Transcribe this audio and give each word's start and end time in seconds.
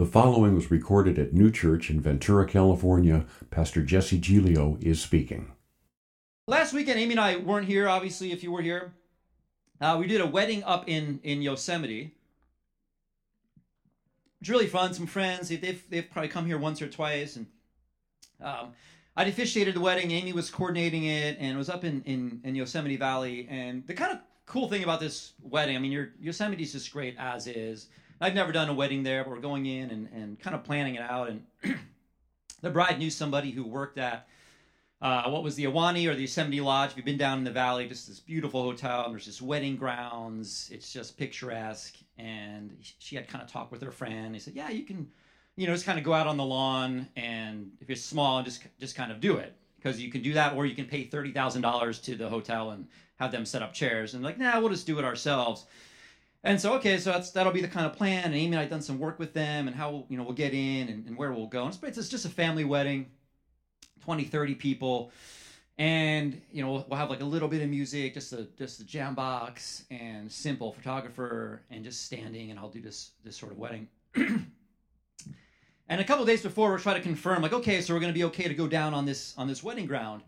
The 0.00 0.06
following 0.06 0.54
was 0.54 0.70
recorded 0.70 1.18
at 1.18 1.34
Neue 1.34 1.50
Church 1.50 1.90
in 1.90 2.00
Ventura, 2.00 2.46
California. 2.46 3.26
Pastor 3.50 3.82
Jesse 3.82 4.16
Giglio 4.16 4.78
is 4.80 4.98
speaking. 4.98 5.52
Last 6.46 6.72
weekend, 6.72 6.98
Amy 6.98 7.10
and 7.10 7.20
I 7.20 7.36
weren't 7.36 7.66
here. 7.66 7.86
Obviously, 7.86 8.32
if 8.32 8.42
you 8.42 8.50
were 8.50 8.62
here, 8.62 8.94
uh, 9.78 9.98
we 10.00 10.06
did 10.06 10.22
a 10.22 10.26
wedding 10.26 10.64
up 10.64 10.88
in 10.88 11.20
in 11.22 11.42
Yosemite. 11.42 12.14
It's 14.40 14.48
really 14.48 14.68
fun. 14.68 14.94
Some 14.94 15.06
friends, 15.06 15.50
they've 15.50 15.84
they've 15.90 16.10
probably 16.10 16.30
come 16.30 16.46
here 16.46 16.56
once 16.56 16.80
or 16.80 16.88
twice, 16.88 17.36
and 17.36 17.46
um, 18.40 18.72
I 19.18 19.24
officiated 19.24 19.74
the 19.74 19.80
wedding. 19.80 20.12
Amy 20.12 20.32
was 20.32 20.48
coordinating 20.48 21.04
it, 21.04 21.36
and 21.38 21.52
it 21.52 21.58
was 21.58 21.68
up 21.68 21.84
in 21.84 22.02
in, 22.06 22.40
in 22.42 22.54
Yosemite 22.54 22.96
Valley. 22.96 23.46
And 23.50 23.86
the 23.86 23.92
kind 23.92 24.12
of 24.12 24.20
cool 24.46 24.66
thing 24.66 24.82
about 24.82 25.00
this 25.00 25.34
wedding, 25.42 25.76
I 25.76 25.78
mean, 25.78 25.92
your 25.92 26.12
Yosemite's 26.18 26.72
just 26.72 26.90
great 26.90 27.16
as 27.18 27.46
is. 27.46 27.88
I've 28.20 28.34
never 28.34 28.52
done 28.52 28.68
a 28.68 28.74
wedding 28.74 29.02
there, 29.02 29.24
but 29.24 29.30
we're 29.30 29.40
going 29.40 29.66
in 29.66 29.90
and, 29.90 30.08
and 30.12 30.40
kind 30.40 30.54
of 30.54 30.62
planning 30.64 30.96
it 30.96 31.02
out. 31.02 31.30
And 31.30 31.44
the 32.60 32.70
bride 32.70 32.98
knew 32.98 33.10
somebody 33.10 33.50
who 33.50 33.64
worked 33.64 33.98
at 33.98 34.28
uh, 35.02 35.30
what 35.30 35.42
was 35.42 35.54
the 35.54 35.64
Ahwahnee 35.64 36.06
or 36.08 36.14
the 36.14 36.22
Yosemite 36.22 36.60
Lodge. 36.60 36.90
If 36.90 36.96
you've 36.98 37.06
been 37.06 37.16
down 37.16 37.38
in 37.38 37.44
the 37.44 37.50
valley, 37.50 37.88
just 37.88 38.06
this 38.06 38.20
beautiful 38.20 38.62
hotel, 38.62 39.06
and 39.06 39.14
there's 39.14 39.24
just 39.24 39.40
wedding 39.40 39.76
grounds. 39.76 40.68
It's 40.70 40.92
just 40.92 41.16
picturesque. 41.16 41.96
And 42.18 42.76
she 42.98 43.16
had 43.16 43.26
kind 43.26 43.42
of 43.42 43.50
talked 43.50 43.72
with 43.72 43.80
her 43.80 43.90
friend. 43.90 44.34
He 44.34 44.40
said, 44.40 44.54
"Yeah, 44.54 44.68
you 44.68 44.84
can, 44.84 45.08
you 45.56 45.66
know, 45.66 45.72
just 45.72 45.86
kind 45.86 45.98
of 45.98 46.04
go 46.04 46.12
out 46.12 46.26
on 46.26 46.36
the 46.36 46.44
lawn, 46.44 47.08
and 47.16 47.72
if 47.80 47.88
you're 47.88 47.96
small, 47.96 48.42
just 48.42 48.62
just 48.78 48.94
kind 48.94 49.10
of 49.10 49.20
do 49.20 49.36
it 49.36 49.54
because 49.76 49.98
you 49.98 50.10
can 50.10 50.20
do 50.20 50.34
that, 50.34 50.54
or 50.54 50.66
you 50.66 50.74
can 50.74 50.84
pay 50.84 51.04
thirty 51.04 51.32
thousand 51.32 51.62
dollars 51.62 51.98
to 52.00 52.14
the 52.14 52.28
hotel 52.28 52.72
and 52.72 52.86
have 53.18 53.32
them 53.32 53.46
set 53.46 53.62
up 53.62 53.72
chairs. 53.72 54.12
And 54.12 54.22
like, 54.22 54.38
nah, 54.38 54.60
we'll 54.60 54.68
just 54.68 54.86
do 54.86 54.98
it 54.98 55.04
ourselves." 55.04 55.64
And 56.42 56.58
so, 56.58 56.74
okay, 56.74 56.96
so 56.96 57.12
that's 57.12 57.30
that'll 57.32 57.52
be 57.52 57.60
the 57.60 57.68
kind 57.68 57.86
of 57.86 57.92
plan. 57.92 58.24
And 58.24 58.34
Amy 58.34 58.46
and 58.46 58.58
I 58.58 58.64
done 58.64 58.80
some 58.80 58.98
work 58.98 59.18
with 59.18 59.34
them 59.34 59.66
and 59.66 59.76
how 59.76 60.06
you 60.08 60.16
know 60.16 60.22
we'll 60.22 60.32
get 60.32 60.54
in 60.54 60.88
and, 60.88 61.06
and 61.06 61.16
where 61.16 61.32
we'll 61.32 61.46
go. 61.46 61.64
And 61.64 61.78
it's, 61.82 61.98
it's 61.98 62.08
just 62.08 62.24
a 62.24 62.30
family 62.30 62.64
wedding, 62.64 63.06
20, 64.04 64.24
30 64.24 64.54
people, 64.54 65.12
and 65.76 66.40
you 66.50 66.62
know 66.62 66.84
we'll 66.88 66.98
have 66.98 67.10
like 67.10 67.20
a 67.20 67.26
little 67.26 67.48
bit 67.48 67.60
of 67.60 67.68
music, 67.68 68.14
just 68.14 68.32
a 68.32 68.48
just 68.56 68.80
a 68.80 68.84
jam 68.84 69.14
box 69.14 69.84
and 69.90 70.32
simple 70.32 70.72
photographer 70.72 71.62
and 71.70 71.84
just 71.84 72.06
standing, 72.06 72.50
and 72.50 72.58
I'll 72.58 72.70
do 72.70 72.80
this 72.80 73.10
this 73.22 73.36
sort 73.36 73.52
of 73.52 73.58
wedding. 73.58 73.88
and 74.16 76.00
a 76.00 76.04
couple 76.04 76.24
days 76.24 76.42
before, 76.42 76.70
we're 76.70 76.78
trying 76.78 76.96
to 76.96 77.02
confirm, 77.02 77.42
like, 77.42 77.52
okay, 77.52 77.82
so 77.82 77.92
we're 77.92 78.00
to 78.00 78.12
be 78.12 78.24
okay 78.24 78.48
to 78.48 78.54
go 78.54 78.66
down 78.66 78.94
on 78.94 79.04
this 79.04 79.34
on 79.36 79.46
this 79.46 79.62
wedding 79.62 79.86
ground. 79.86 80.22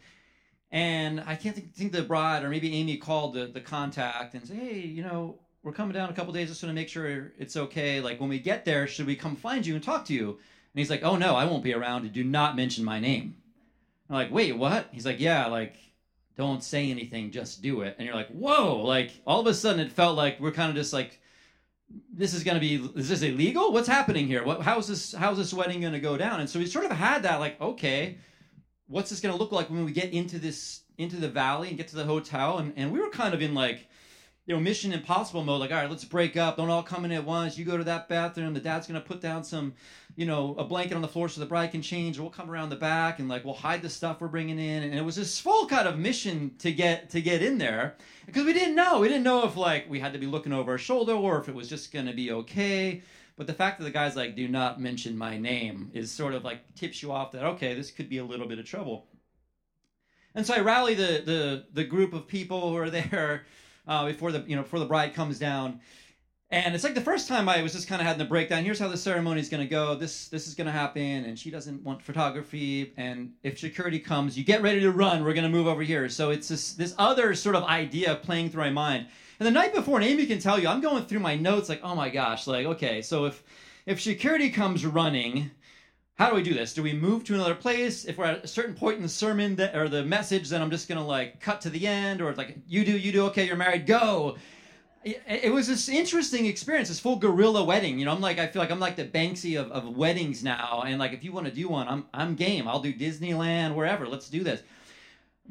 And 0.73 1.21
I 1.27 1.37
can't 1.37 1.55
think, 1.55 1.75
think 1.75 1.93
the 1.93 2.03
bride 2.03 2.45
or 2.45 2.49
maybe 2.49 2.75
Amy 2.75 2.97
called 2.97 3.35
the, 3.35 3.47
the 3.47 3.61
contact 3.61 4.33
and 4.33 4.49
say, 4.49 4.55
hey, 4.55 4.79
you 4.79 5.03
know, 5.03 5.39
we're 5.63 5.73
coming 5.73 5.95
down 5.95 6.11
a 6.11 6.13
couple 6.13 6.33
days 6.33 6.49
just 6.49 6.61
to 6.61 6.73
make 6.73 6.89
sure 6.89 7.33
it's 7.39 7.57
okay. 7.57 8.01
Like 8.01 8.21
when 8.21 8.29
we 8.29 8.39
get 8.39 8.65
there, 8.65 8.87
should 8.87 9.07
we 9.07 9.17
come 9.17 9.37
find 9.37 9.65
you 9.65 9.75
and 9.75 9.83
talk 9.83 10.05
to 10.07 10.15
you? 10.15 10.31
And 10.31 10.79
he's 10.79 10.91
like, 10.91 11.03
oh 11.03 11.17
no, 11.17 11.37
I 11.37 11.45
won't 11.45 11.63
be 11.63 11.75
around. 11.75 12.13
Do 12.13 12.25
not 12.25 12.57
mention 12.57 12.85
my 12.85 12.99
name. 12.99 13.37
I'm 14.09 14.17
like, 14.17 14.33
wait, 14.33 14.57
what? 14.57 14.89
He's 14.91 15.07
like, 15.07 15.21
yeah, 15.21 15.47
like 15.47 15.77
don't 16.37 16.65
say 16.65 16.91
anything, 16.91 17.31
just 17.31 17.63
do 17.63 17.83
it. 17.83 17.95
And 17.99 18.07
you're 18.07 18.17
like, 18.17 18.31
whoa, 18.31 18.79
like 18.79 19.11
all 19.27 19.41
of 19.41 19.47
a 19.47 19.55
sudden 19.55 19.81
it 19.81 19.93
felt 19.93 20.17
like 20.17 20.41
we're 20.41 20.51
kind 20.51 20.71
of 20.71 20.77
just 20.77 20.93
like, 20.93 21.21
this 22.13 22.33
is 22.33 22.43
to 22.57 22.61
be, 22.61 22.77
is 22.97 23.09
this 23.09 23.23
illegal? 23.23 23.73
What's 23.73 23.89
happening 23.89 24.27
here? 24.27 24.45
What, 24.45 24.63
how's 24.63 24.89
this, 24.89 25.13
how's 25.13 25.37
this 25.37 25.53
wedding 25.53 25.83
to 25.93 26.01
go 26.01 26.17
down? 26.17 26.41
And 26.41 26.49
so 26.49 26.59
we 26.59 26.67
sort 26.67 26.87
of 26.87 26.91
had 26.93 27.23
that 27.25 27.39
like, 27.39 27.61
okay, 27.61 28.17
what's 28.87 29.11
this 29.11 29.21
to 29.33 29.39
look 29.39 29.53
like 29.53 29.69
when 29.69 29.85
we 29.85 29.93
get 29.93 30.13
into 30.13 30.39
this, 30.39 30.81
into 30.97 31.17
the 31.17 31.29
valley 31.29 31.69
and 31.69 31.77
get 31.77 31.89
to 31.89 31.97
the 31.97 32.05
hotel? 32.05 32.59
And, 32.59 32.73
and 32.77 32.93
we 32.93 32.99
were 32.99 33.11
kind 33.11 33.35
of 33.35 33.43
in 33.43 33.53
like, 33.53 33.89
you 34.47 34.55
know, 34.55 34.61
Mission 34.61 34.93
Impossible 34.93 35.45
mode. 35.45 35.61
Like, 35.61 35.71
all 35.71 35.77
right, 35.77 35.91
let's 35.91 36.05
break 36.05 36.37
up. 36.37 36.57
Don't 36.57 36.69
all 36.69 36.83
come 36.83 37.05
in 37.05 37.13
at 37.13 37.25
once. 37.25 37.57
You 37.57 37.65
go 37.65 37.77
to 37.77 37.85
that 37.85 38.09
bathroom. 38.09 38.55
The 38.55 38.61
dad's 38.61 38.89
gonna 38.89 39.01
put 39.01 39.21
down 39.21 39.45
some, 39.45 39.75
you 40.17 40.27
know, 40.27 40.57
a 40.59 40.65
blanket 40.65 40.95
on 40.95 41.03
the 41.03 41.09
floor 41.09 41.29
so 41.29 41.41
the 41.41 41.47
bride 41.47 41.71
can 41.71 41.81
change. 41.81 42.19
We'll 42.19 42.31
come 42.31 42.51
around 42.51 42.71
the 42.71 42.77
back 42.77 43.21
and 43.21 43.29
like 43.29 43.45
we'll 43.45 43.55
hide 43.55 43.83
the 43.83 43.89
stuff 43.89 44.21
we're 44.21 44.29
bringing 44.29 44.59
in. 44.59 44.83
And 44.83 44.95
it 44.95 45.05
was 45.05 45.15
this 45.15 45.39
full 45.39 45.67
kind 45.67 45.87
of 45.87 45.97
mission 45.97 46.57
to 46.59 46.73
get 46.73 47.09
to 47.11 47.23
get 47.23 47.41
in 47.43 47.59
there 47.59 47.97
because 48.27 48.45
we 48.45 48.53
didn't 48.53 48.75
know. 48.75 48.99
We 48.99 49.09
didn't 49.09 49.23
know 49.23 49.47
if 49.47 49.57
like 49.57 49.89
we 49.89 50.01
had 50.01 50.13
to 50.13 50.19
be 50.19 50.27
looking 50.27 50.53
over 50.53 50.73
our 50.73 50.79
shoulder 50.79 51.13
or 51.13 51.39
if 51.41 51.49
it 51.49 51.55
was 51.55 51.69
just 51.69 51.93
gonna 51.93 52.13
be 52.13 52.33
okay. 52.33 53.03
But 53.37 53.47
the 53.47 53.55
fact 53.55 53.79
that 53.79 53.85
the 53.85 53.91
guy's 53.91 54.17
like, 54.17 54.35
"Do 54.35 54.49
not 54.49 54.81
mention 54.81 55.17
my 55.17 55.39
name," 55.39 55.91
is 55.95 56.11
sort 56.11 56.35
of 56.35 56.45
like 56.45 56.75
tips 56.75 57.01
you 57.01 57.13
off 57.13 57.31
that 57.33 57.45
okay, 57.45 57.75
this 57.75 57.93
could 57.93 58.09
be 58.09 58.19
a 58.19 58.25
little 58.25 58.49
bit 58.49 58.59
of 58.59 58.67
trouble. 58.67 59.07
And 60.35 60.45
so 60.45 60.55
I 60.55 60.61
rally 60.61 60.95
the 60.95 61.23
the 61.25 61.67
the 61.73 61.85
group 61.85 62.13
of 62.13 62.27
people 62.27 62.71
who 62.71 62.77
are 62.77 62.91
there 62.91 63.45
uh, 63.87 64.07
before 64.07 64.33
the 64.33 64.45
you 64.47 64.57
know 64.57 64.63
before 64.63 64.79
the 64.79 64.87
bride 64.87 65.15
comes 65.15 65.39
down. 65.39 65.81
And 66.51 66.75
it's 66.75 66.85
like 66.85 66.95
the 66.95 67.01
first 67.01 67.29
time 67.29 67.49
I 67.49 67.63
was 67.63 67.73
just 67.73 67.89
kind 67.89 68.03
of 68.03 68.07
having 68.07 68.19
the 68.19 68.27
breakdown. 68.27 68.63
Here's 68.63 68.79
how 68.79 68.89
the 68.89 68.97
ceremony 68.99 69.41
is 69.41 69.49
going 69.49 69.63
to 69.63 69.69
go. 69.69 69.95
This 69.95 70.29
this 70.29 70.47
is 70.47 70.55
going 70.55 70.67
to 70.67 70.73
happen, 70.73 71.25
and 71.25 71.39
she 71.39 71.51
doesn't 71.51 71.83
want 71.83 72.03
photography. 72.03 72.93
And 72.99 73.33
if 73.43 73.59
security 73.59 73.99
comes, 73.99 74.37
you 74.37 74.45
get 74.45 74.61
ready 74.61 74.81
to 74.81 74.91
run. 74.91 75.25
We're 75.25 75.33
going 75.33 75.51
to 75.51 75.51
move 75.51 75.67
over 75.67 75.83
here. 75.83 76.11
So 76.11 76.31
it's 76.31 76.49
this 76.49 76.75
this 76.75 76.95
other 76.99 77.35
sort 77.35 77.57
of 77.57 77.65
idea 77.65 78.17
playing 78.17 78.51
through 78.51 78.65
my 78.65 78.71
mind. 78.71 79.07
And 79.41 79.47
the 79.47 79.51
night 79.51 79.75
before, 79.75 79.97
and 79.99 80.05
Amy 80.05 80.27
can 80.27 80.39
tell 80.41 80.59
you, 80.59 80.69
I'm 80.69 80.83
going 80.83 81.07
through 81.07 81.21
my 81.21 81.37
notes 81.37 81.71
like, 81.71 81.81
oh 81.83 81.95
my 81.95 82.11
gosh, 82.11 82.47
like 82.47 82.67
okay, 82.67 83.01
so 83.01 83.25
if 83.25 83.43
if 83.87 84.03
security 84.03 84.51
comes 84.51 84.85
running, 84.85 85.51
how 86.23 86.31
do 86.31 86.37
we 86.37 86.43
do 86.45 86.55
this? 86.55 86.73
Do 86.73 86.85
we 86.85 86.93
move 86.93 87.25
to 87.25 87.35
another 87.35 87.57
place? 87.57 88.05
If 88.05 88.17
we're 88.17 88.27
at 88.27 88.45
a 88.45 88.47
certain 88.47 88.77
point 88.77 88.97
in 88.97 89.03
the 89.03 89.09
sermon 89.09 89.57
that, 89.57 89.75
or 89.75 89.89
the 89.89 90.05
message, 90.05 90.51
then 90.51 90.63
I'm 90.63 90.71
just 90.71 90.89
gonna 90.89 91.05
like 91.05 91.41
cut 91.41 91.61
to 91.63 91.71
the 91.71 91.85
end, 91.85 92.23
or 92.23 92.33
like 92.35 92.59
you 92.69 92.85
do, 92.85 92.97
you 92.97 93.11
do, 93.11 93.27
okay, 93.27 93.45
you're 93.45 93.57
married, 93.57 93.87
go. 93.87 94.37
It, 95.03 95.21
it 95.27 95.53
was 95.53 95.67
this 95.67 95.89
interesting 95.89 96.47
experience, 96.47 96.91
this 96.91 97.01
full 97.01 97.17
guerrilla 97.17 97.65
wedding. 97.65 97.99
You 97.99 98.05
know, 98.05 98.13
I'm 98.13 98.21
like, 98.21 98.39
I 98.39 98.47
feel 98.47 98.63
like 98.63 98.71
I'm 98.71 98.79
like 98.79 98.95
the 98.95 99.05
Banksy 99.05 99.61
of, 99.61 99.73
of 99.73 99.97
weddings 99.97 100.45
now, 100.45 100.85
and 100.87 101.01
like 101.01 101.13
if 101.13 101.25
you 101.25 101.33
want 101.33 101.47
to 101.49 101.53
do 101.53 101.69
one, 101.69 101.89
I'm 101.89 102.07
I'm 102.15 102.37
game. 102.37 102.69
I'll 102.69 102.79
do 102.81 102.95
Disneyland, 102.95 103.75
wherever. 103.75 104.07
Let's 104.07 104.29
do 104.29 104.45
this. 104.45 104.63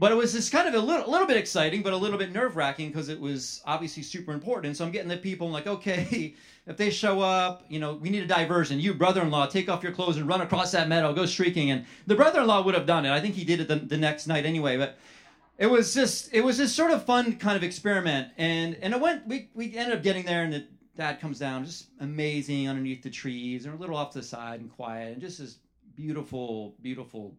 But 0.01 0.11
it 0.11 0.15
was 0.15 0.33
just 0.33 0.51
kind 0.51 0.67
of 0.67 0.73
a 0.73 0.79
little, 0.79 1.11
little 1.11 1.27
bit 1.27 1.37
exciting, 1.37 1.83
but 1.83 1.93
a 1.93 1.95
little 1.95 2.17
bit 2.17 2.31
nerve 2.31 2.55
wracking 2.55 2.87
because 2.87 3.07
it 3.07 3.19
was 3.19 3.61
obviously 3.67 4.01
super 4.01 4.31
important. 4.31 4.75
So 4.75 4.83
I'm 4.83 4.89
getting 4.89 5.07
the 5.07 5.15
people 5.15 5.45
I'm 5.45 5.53
like, 5.53 5.67
okay, 5.67 6.33
if 6.65 6.75
they 6.75 6.89
show 6.89 7.21
up, 7.21 7.65
you 7.69 7.79
know, 7.79 7.93
we 7.93 8.09
need 8.09 8.23
a 8.23 8.25
diversion. 8.25 8.79
You, 8.79 8.95
brother-in-law, 8.95 9.45
take 9.45 9.69
off 9.69 9.83
your 9.83 9.91
clothes 9.91 10.17
and 10.17 10.27
run 10.27 10.41
across 10.41 10.71
that 10.71 10.87
meadow, 10.87 11.13
go 11.13 11.27
streaking. 11.27 11.69
And 11.69 11.85
the 12.07 12.15
brother-in-law 12.15 12.63
would 12.63 12.73
have 12.73 12.87
done 12.87 13.05
it. 13.05 13.11
I 13.11 13.19
think 13.19 13.35
he 13.35 13.45
did 13.45 13.59
it 13.59 13.67
the, 13.67 13.75
the 13.75 13.95
next 13.95 14.25
night 14.25 14.43
anyway. 14.43 14.75
But 14.75 14.97
it 15.59 15.67
was 15.67 15.93
just, 15.93 16.33
it 16.33 16.41
was 16.41 16.57
this 16.57 16.73
sort 16.73 16.89
of 16.89 17.05
fun 17.05 17.35
kind 17.35 17.55
of 17.55 17.63
experiment. 17.63 18.29
And 18.39 18.77
and 18.81 18.95
it 18.95 18.99
went. 18.99 19.27
We 19.27 19.51
we 19.53 19.77
ended 19.77 19.95
up 19.95 20.01
getting 20.01 20.25
there, 20.25 20.41
and 20.41 20.51
the 20.51 20.65
dad 20.97 21.21
comes 21.21 21.37
down, 21.37 21.63
just 21.63 21.89
amazing 21.99 22.67
underneath 22.67 23.03
the 23.03 23.11
trees, 23.11 23.67
and 23.67 23.75
a 23.75 23.77
little 23.77 23.97
off 23.97 24.13
to 24.13 24.17
the 24.17 24.25
side 24.25 24.61
and 24.61 24.71
quiet, 24.71 25.13
and 25.13 25.21
just 25.21 25.37
this 25.37 25.59
beautiful, 25.95 26.73
beautiful 26.81 27.37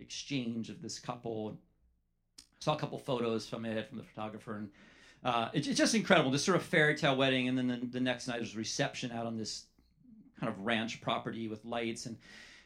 exchange 0.00 0.70
of 0.70 0.82
this 0.82 0.98
couple 0.98 1.56
saw 2.60 2.74
a 2.74 2.78
couple 2.78 2.98
photos 2.98 3.48
from 3.48 3.64
it 3.64 3.88
from 3.88 3.96
the 3.96 4.04
photographer 4.04 4.56
and 4.56 4.68
uh, 5.24 5.48
it, 5.54 5.66
it's 5.66 5.78
just 5.78 5.94
incredible 5.94 6.30
this 6.30 6.44
sort 6.44 6.56
of 6.56 6.62
fairy 6.62 6.94
tale 6.94 7.16
wedding 7.16 7.48
and 7.48 7.56
then 7.56 7.68
the, 7.68 7.86
the 7.86 8.00
next 8.00 8.28
night 8.28 8.38
was 8.38 8.54
reception 8.54 9.10
out 9.12 9.24
on 9.24 9.38
this 9.38 9.64
kind 10.38 10.52
of 10.52 10.58
ranch 10.60 11.00
property 11.00 11.48
with 11.48 11.64
lights 11.64 12.04
and 12.04 12.18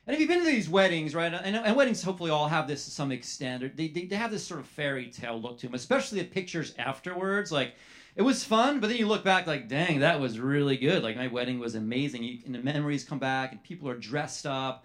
and 0.07 0.13
if 0.13 0.21
you've 0.21 0.29
been 0.29 0.41
to 0.41 0.45
these 0.45 0.69
weddings 0.69 1.15
right 1.15 1.33
and, 1.33 1.57
and 1.57 1.77
weddings 1.77 2.03
hopefully 2.03 2.33
all 2.33 2.49
have 2.49 2.67
this 2.67 2.85
to 2.85 2.91
some 2.91 3.13
extent 3.13 3.77
they, 3.77 3.87
they, 3.87 4.07
they 4.07 4.17
have 4.17 4.33
this 4.33 4.45
sort 4.45 4.59
of 4.59 4.67
fairy 4.67 5.07
tale 5.07 5.41
look 5.41 5.59
to 5.59 5.67
them 5.67 5.75
especially 5.75 6.19
the 6.19 6.27
pictures 6.27 6.75
afterwards 6.77 7.53
like 7.53 7.75
it 8.17 8.23
was 8.23 8.43
fun 8.43 8.81
but 8.81 8.89
then 8.89 8.97
you 8.97 9.07
look 9.07 9.23
back 9.23 9.47
like 9.47 9.69
dang 9.69 10.01
that 10.01 10.19
was 10.19 10.41
really 10.41 10.77
good 10.77 11.05
like 11.05 11.17
my 11.17 11.29
wedding 11.29 11.61
was 11.61 11.77
amazing 11.77 12.25
you, 12.25 12.39
and 12.47 12.53
the 12.53 12.59
memories 12.59 13.05
come 13.05 13.21
back 13.21 13.53
and 13.53 13.63
people 13.63 13.89
are 13.89 13.97
dressed 13.97 14.45
up 14.45 14.85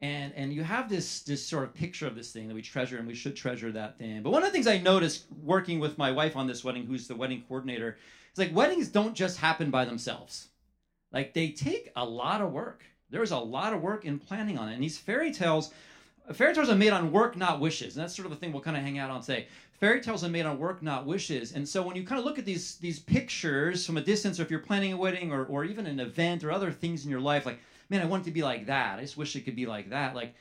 and 0.00 0.32
and 0.34 0.52
you 0.52 0.62
have 0.62 0.88
this 0.88 1.22
this 1.22 1.44
sort 1.44 1.64
of 1.64 1.74
picture 1.74 2.06
of 2.06 2.14
this 2.14 2.32
thing 2.32 2.48
that 2.48 2.54
we 2.54 2.62
treasure 2.62 2.98
and 2.98 3.06
we 3.06 3.14
should 3.14 3.36
treasure 3.36 3.72
that 3.72 3.98
thing. 3.98 4.22
But 4.22 4.30
one 4.30 4.42
of 4.42 4.48
the 4.48 4.52
things 4.52 4.66
i 4.66 4.78
noticed 4.78 5.26
working 5.42 5.80
with 5.80 5.96
my 5.96 6.12
wife 6.12 6.36
on 6.36 6.46
this 6.46 6.62
wedding 6.62 6.86
who's 6.86 7.08
the 7.08 7.16
wedding 7.16 7.44
coordinator 7.48 7.96
is 8.32 8.38
like 8.38 8.54
weddings 8.54 8.88
don't 8.88 9.14
just 9.14 9.38
happen 9.38 9.70
by 9.70 9.84
themselves. 9.84 10.48
Like 11.12 11.32
they 11.32 11.50
take 11.50 11.92
a 11.96 12.04
lot 12.04 12.42
of 12.42 12.52
work. 12.52 12.84
There's 13.08 13.30
a 13.30 13.38
lot 13.38 13.72
of 13.72 13.80
work 13.80 14.04
in 14.04 14.18
planning 14.18 14.58
on 14.58 14.68
it. 14.68 14.74
And 14.74 14.82
these 14.82 14.98
fairy 14.98 15.32
tales 15.32 15.72
fairy 16.34 16.54
tales 16.54 16.68
are 16.68 16.76
made 16.76 16.92
on 16.92 17.12
work 17.12 17.36
not 17.36 17.60
wishes. 17.60 17.96
And 17.96 18.02
that's 18.02 18.14
sort 18.14 18.26
of 18.26 18.32
the 18.32 18.36
thing 18.36 18.52
we'll 18.52 18.62
kind 18.62 18.76
of 18.76 18.82
hang 18.82 18.98
out 18.98 19.10
on 19.10 19.22
today. 19.22 19.46
Fairy 19.80 20.00
tales 20.00 20.24
are 20.24 20.28
made 20.28 20.44
on 20.44 20.58
work 20.58 20.82
not 20.82 21.06
wishes. 21.06 21.52
And 21.52 21.66
so 21.66 21.82
when 21.82 21.96
you 21.96 22.04
kind 22.04 22.18
of 22.18 22.24
look 22.26 22.38
at 22.38 22.44
these 22.44 22.76
these 22.76 22.98
pictures 22.98 23.86
from 23.86 23.96
a 23.96 24.02
distance 24.02 24.38
or 24.38 24.42
if 24.42 24.50
you're 24.50 24.60
planning 24.60 24.92
a 24.92 24.96
wedding 24.96 25.32
or, 25.32 25.46
or 25.46 25.64
even 25.64 25.86
an 25.86 26.00
event 26.00 26.44
or 26.44 26.52
other 26.52 26.70
things 26.70 27.04
in 27.04 27.10
your 27.10 27.20
life 27.20 27.46
like 27.46 27.60
man, 27.88 28.02
I 28.02 28.06
want 28.06 28.22
it 28.22 28.26
to 28.26 28.32
be 28.32 28.42
like 28.42 28.66
that. 28.66 28.98
I 28.98 29.02
just 29.02 29.16
wish 29.16 29.36
it 29.36 29.42
could 29.42 29.56
be 29.56 29.66
like 29.66 29.90
that. 29.90 30.14
Like 30.14 30.34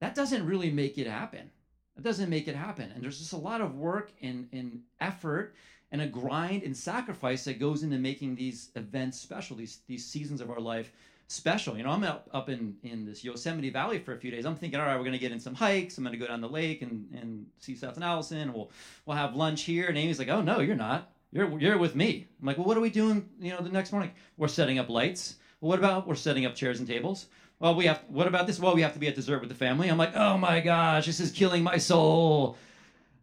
that 0.00 0.14
doesn't 0.14 0.46
really 0.46 0.70
make 0.70 0.98
it 0.98 1.06
happen. 1.06 1.50
It 1.96 2.02
doesn't 2.02 2.28
make 2.28 2.46
it 2.48 2.56
happen. 2.56 2.90
And 2.94 3.02
there's 3.02 3.18
just 3.18 3.32
a 3.32 3.38
lot 3.38 3.60
of 3.60 3.76
work 3.76 4.12
and, 4.20 4.48
and 4.52 4.82
effort 5.00 5.54
and 5.92 6.02
a 6.02 6.06
grind 6.06 6.62
and 6.62 6.76
sacrifice 6.76 7.44
that 7.44 7.58
goes 7.58 7.82
into 7.82 7.98
making 7.98 8.34
these 8.34 8.70
events 8.76 9.18
special, 9.18 9.56
these 9.56 9.78
these 9.86 10.04
seasons 10.04 10.40
of 10.40 10.50
our 10.50 10.60
life 10.60 10.92
special. 11.28 11.76
You 11.76 11.84
know, 11.84 11.90
I'm 11.90 12.04
up, 12.04 12.28
up 12.32 12.48
in, 12.48 12.76
in 12.82 13.04
this 13.04 13.24
Yosemite 13.24 13.70
Valley 13.70 13.98
for 13.98 14.12
a 14.12 14.18
few 14.18 14.30
days. 14.30 14.44
I'm 14.46 14.56
thinking, 14.56 14.78
all 14.78 14.86
right, 14.86 14.96
we're 14.96 15.04
gonna 15.04 15.18
get 15.18 15.32
in 15.32 15.40
some 15.40 15.54
hikes. 15.54 15.98
I'm 15.98 16.04
gonna 16.04 16.16
go 16.16 16.26
down 16.26 16.40
the 16.40 16.48
lake 16.48 16.82
and, 16.82 17.08
and 17.18 17.46
see 17.58 17.74
Seth 17.74 17.96
and 17.96 18.04
Allison. 18.04 18.38
And 18.38 18.54
We'll 18.54 18.70
we'll 19.06 19.16
have 19.16 19.34
lunch 19.34 19.62
here. 19.62 19.86
And 19.88 19.96
Amy's 19.96 20.18
like, 20.18 20.28
oh 20.28 20.42
no, 20.42 20.60
you're 20.60 20.76
not. 20.76 21.10
You're 21.32 21.58
you're 21.58 21.78
with 21.78 21.94
me. 21.94 22.26
I'm 22.40 22.46
like, 22.46 22.58
well, 22.58 22.66
what 22.66 22.76
are 22.76 22.80
we 22.80 22.90
doing? 22.90 23.28
You 23.40 23.52
know, 23.52 23.60
the 23.60 23.70
next 23.70 23.92
morning 23.92 24.10
we're 24.36 24.48
setting 24.48 24.78
up 24.78 24.88
lights 24.88 25.36
Well, 25.66 25.70
what 25.70 25.78
about 25.80 26.06
we're 26.06 26.14
setting 26.14 26.46
up 26.46 26.54
chairs 26.54 26.78
and 26.78 26.86
tables? 26.86 27.26
Well, 27.58 27.74
we 27.74 27.86
have. 27.86 28.04
What 28.06 28.28
about 28.28 28.46
this? 28.46 28.60
Well, 28.60 28.76
we 28.76 28.82
have 28.82 28.92
to 28.92 29.00
be 29.00 29.08
at 29.08 29.16
dessert 29.16 29.40
with 29.40 29.48
the 29.48 29.56
family. 29.56 29.88
I'm 29.88 29.98
like, 29.98 30.14
oh 30.14 30.38
my 30.38 30.60
gosh, 30.60 31.06
this 31.06 31.18
is 31.18 31.32
killing 31.32 31.64
my 31.64 31.76
soul. 31.76 32.56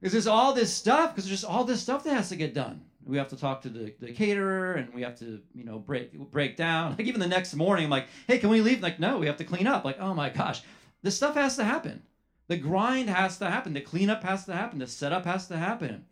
Because 0.01 0.11
there's 0.11 0.27
all 0.27 0.53
this 0.53 0.73
stuff. 0.73 1.11
Because 1.11 1.23
there's 1.23 1.39
just 1.39 1.49
all 1.49 1.63
this 1.63 1.81
stuff 1.81 2.03
that 2.03 2.13
has 2.13 2.27
to 2.29 2.35
get 2.35 2.53
done. 2.53 2.81
We 3.05 3.15
have 3.15 3.29
to 3.29 3.37
talk 3.37 3.61
to 3.61 3.69
the, 3.69 3.93
the 3.97 4.11
caterer, 4.11 4.73
and 4.73 4.93
we 4.93 5.03
have 5.03 5.17
to, 5.19 5.39
you 5.53 5.63
know, 5.63 5.79
break 5.79 6.11
break 6.31 6.57
down. 6.57 6.91
Like 6.97 7.07
even 7.07 7.21
the 7.21 7.27
next 7.29 7.55
morning, 7.55 7.85
I'm 7.85 7.91
like, 7.91 8.07
hey, 8.27 8.39
can 8.39 8.49
we 8.49 8.59
leave? 8.59 8.81
Like, 8.81 8.99
no, 8.99 9.19
we 9.19 9.27
have 9.27 9.37
to 9.37 9.45
clean 9.45 9.65
up. 9.65 9.85
Like, 9.85 10.01
oh 10.01 10.13
my 10.13 10.29
gosh, 10.29 10.63
this 11.01 11.15
stuff 11.15 11.35
has 11.35 11.55
to 11.55 11.63
happen. 11.63 12.01
The 12.49 12.57
grind 12.57 13.09
has 13.09 13.37
to 13.37 13.49
happen. 13.49 13.73
The 13.73 13.79
cleanup 13.79 14.21
has 14.23 14.43
to 14.47 14.53
happen. 14.53 14.79
The 14.79 14.87
setup 14.87 15.23
has 15.23 15.47
to 15.47 15.55
happen. 15.55 16.03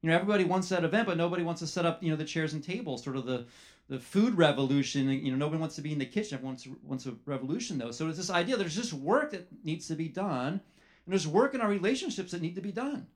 You 0.00 0.08
know, 0.08 0.16
everybody 0.16 0.44
wants 0.44 0.70
that 0.70 0.84
event, 0.84 1.06
but 1.06 1.18
nobody 1.18 1.42
wants 1.42 1.60
to 1.60 1.66
set 1.66 1.84
up, 1.84 2.02
you 2.02 2.10
know, 2.10 2.16
the 2.16 2.24
chairs 2.24 2.54
and 2.54 2.64
tables, 2.64 3.04
sort 3.04 3.16
of 3.16 3.26
the 3.26 3.46
the 3.88 3.98
food 3.98 4.36
revolution. 4.36 5.08
You 5.10 5.32
know, 5.32 5.38
nobody 5.38 5.60
wants 5.60 5.76
to 5.76 5.82
be 5.82 5.92
in 5.92 5.98
the 5.98 6.06
kitchen. 6.06 6.34
Everyone 6.34 6.52
wants, 6.52 6.68
wants 6.82 7.06
a 7.06 7.14
revolution, 7.26 7.78
though. 7.78 7.90
So 7.90 8.08
it's 8.08 8.16
this 8.16 8.30
idea 8.30 8.56
there's 8.56 8.76
just 8.76 8.92
work 8.92 9.32
that 9.32 9.48
needs 9.64 9.88
to 9.88 9.94
be 9.94 10.08
done, 10.08 10.52
and 10.52 11.12
there's 11.12 11.28
work 11.28 11.54
in 11.54 11.60
our 11.60 11.68
relationships 11.68 12.32
that 12.32 12.42
need 12.42 12.54
to 12.54 12.60
be 12.60 12.72
done. 12.72 13.06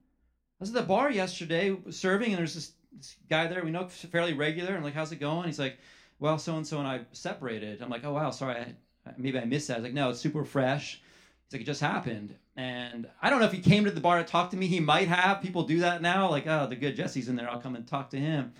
I 0.60 0.60
was 0.60 0.70
at 0.70 0.74
the 0.74 0.82
bar 0.82 1.10
yesterday 1.10 1.76
serving, 1.90 2.30
and 2.30 2.38
there's 2.38 2.54
this, 2.54 2.72
this 2.92 3.16
guy 3.30 3.46
there 3.46 3.62
we 3.62 3.70
know 3.70 3.88
fairly 3.88 4.34
regular. 4.34 4.74
and 4.74 4.84
like, 4.84 4.94
how's 4.94 5.12
it 5.12 5.20
going? 5.20 5.46
He's 5.46 5.58
like, 5.58 5.78
well, 6.18 6.38
so 6.38 6.56
and 6.56 6.66
so 6.66 6.78
and 6.78 6.88
I 6.88 7.02
separated. 7.12 7.80
I'm 7.80 7.90
like, 7.90 8.04
oh 8.04 8.12
wow, 8.12 8.30
sorry, 8.30 8.56
I, 8.56 8.74
maybe 9.16 9.38
I 9.38 9.44
missed 9.44 9.68
that. 9.68 9.74
I 9.74 9.76
was 9.78 9.84
like, 9.84 9.94
no, 9.94 10.10
it's 10.10 10.20
super 10.20 10.44
fresh. 10.44 11.00
He's 11.46 11.52
like, 11.52 11.62
it 11.62 11.66
just 11.66 11.80
happened. 11.80 12.34
And 12.56 13.08
I 13.22 13.30
don't 13.30 13.38
know 13.38 13.46
if 13.46 13.52
he 13.52 13.60
came 13.60 13.84
to 13.84 13.90
the 13.92 14.00
bar 14.00 14.18
to 14.18 14.24
talk 14.24 14.50
to 14.50 14.56
me. 14.56 14.66
He 14.66 14.80
might 14.80 15.06
have. 15.06 15.40
People 15.40 15.62
do 15.62 15.80
that 15.80 16.02
now. 16.02 16.28
Like, 16.28 16.48
oh, 16.48 16.66
the 16.66 16.74
good 16.74 16.96
Jesse's 16.96 17.28
in 17.28 17.36
there. 17.36 17.48
I'll 17.48 17.60
come 17.60 17.76
and 17.76 17.86
talk 17.86 18.10
to 18.10 18.18
him. 18.18 18.52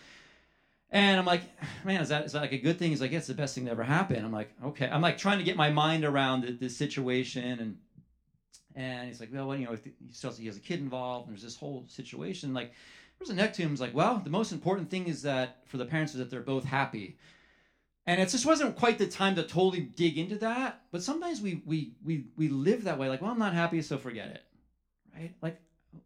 And 0.91 1.19
I'm 1.19 1.27
like, 1.27 1.43
man, 1.85 2.01
is 2.01 2.09
that 2.09 2.25
is 2.25 2.33
that 2.33 2.41
like 2.41 2.53
a 2.53 2.59
good 2.59 2.79
thing? 2.79 2.91
He's 2.91 3.01
like, 3.01 3.11
yeah, 3.11 3.19
it's 3.19 3.27
the 3.27 3.35
best 3.35 3.55
thing 3.55 3.65
that 3.65 3.73
ever 3.73 3.85
happened. 3.85 4.25
I'm 4.25 4.33
like, 4.33 4.51
okay. 4.65 4.89
I'm 4.89 5.03
like 5.03 5.19
trying 5.19 5.39
to 5.39 5.45
get 5.45 5.57
my 5.57 5.71
mind 5.71 6.05
around 6.05 6.43
the, 6.43 6.53
this 6.53 6.77
situation, 6.77 7.61
and 7.61 7.79
and 8.75 9.09
he's 9.09 9.21
like, 9.21 9.31
well, 9.33 9.55
you 9.55 9.67
know, 9.67 9.77
he 9.83 9.93
still 10.13 10.33
he 10.33 10.47
has 10.47 10.57
a 10.57 10.61
kid 10.61 10.81
involved, 10.81 11.27
and 11.27 11.37
there's 11.37 11.43
this 11.43 11.57
whole 11.57 11.85
situation. 11.89 12.55
Like, 12.55 12.73
there's 13.19 13.31
a 13.31 13.35
neck 13.35 13.53
to 13.55 13.63
him. 13.63 13.71
He's 13.71 13.81
like, 13.81 13.95
well, 13.95 14.21
the 14.23 14.31
most 14.31 14.53
important 14.53 14.91
thing 14.91 15.09
is 15.09 15.23
that 15.23 15.59
for 15.67 15.77
the 15.77 15.85
parents 15.85 16.13
is 16.15 16.21
that 16.21 16.31
they're 16.31 16.41
both 16.41 16.65
happy. 16.65 17.19
And 18.07 18.23
it 18.23 18.31
just 18.31 18.47
wasn't 18.47 18.75
quite 18.75 18.97
the 18.97 19.07
time 19.07 19.35
to 19.35 19.43
totally 19.43 19.81
dig 19.83 20.17
into 20.17 20.37
that. 20.37 20.85
But 20.91 21.03
sometimes 21.03 21.43
we 21.43 21.63
we 21.67 21.93
we 22.03 22.25
we 22.37 22.49
live 22.49 22.85
that 22.85 22.99
way. 22.99 23.11
Like, 23.11 23.21
well, 23.21 23.31
I'm 23.31 23.39
not 23.39 23.53
happy, 23.53 23.83
so 23.83 23.99
forget 23.99 24.29
it, 24.29 24.43
right? 25.15 25.35
Like, 25.43 25.61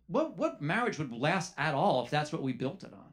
what 0.08 0.36
what 0.36 0.60
marriage 0.60 0.98
would 0.98 1.12
last 1.12 1.54
at 1.56 1.74
all 1.74 2.02
if 2.04 2.10
that's 2.10 2.32
what 2.32 2.42
we 2.42 2.52
built 2.52 2.82
it 2.82 2.92
on? 2.92 3.11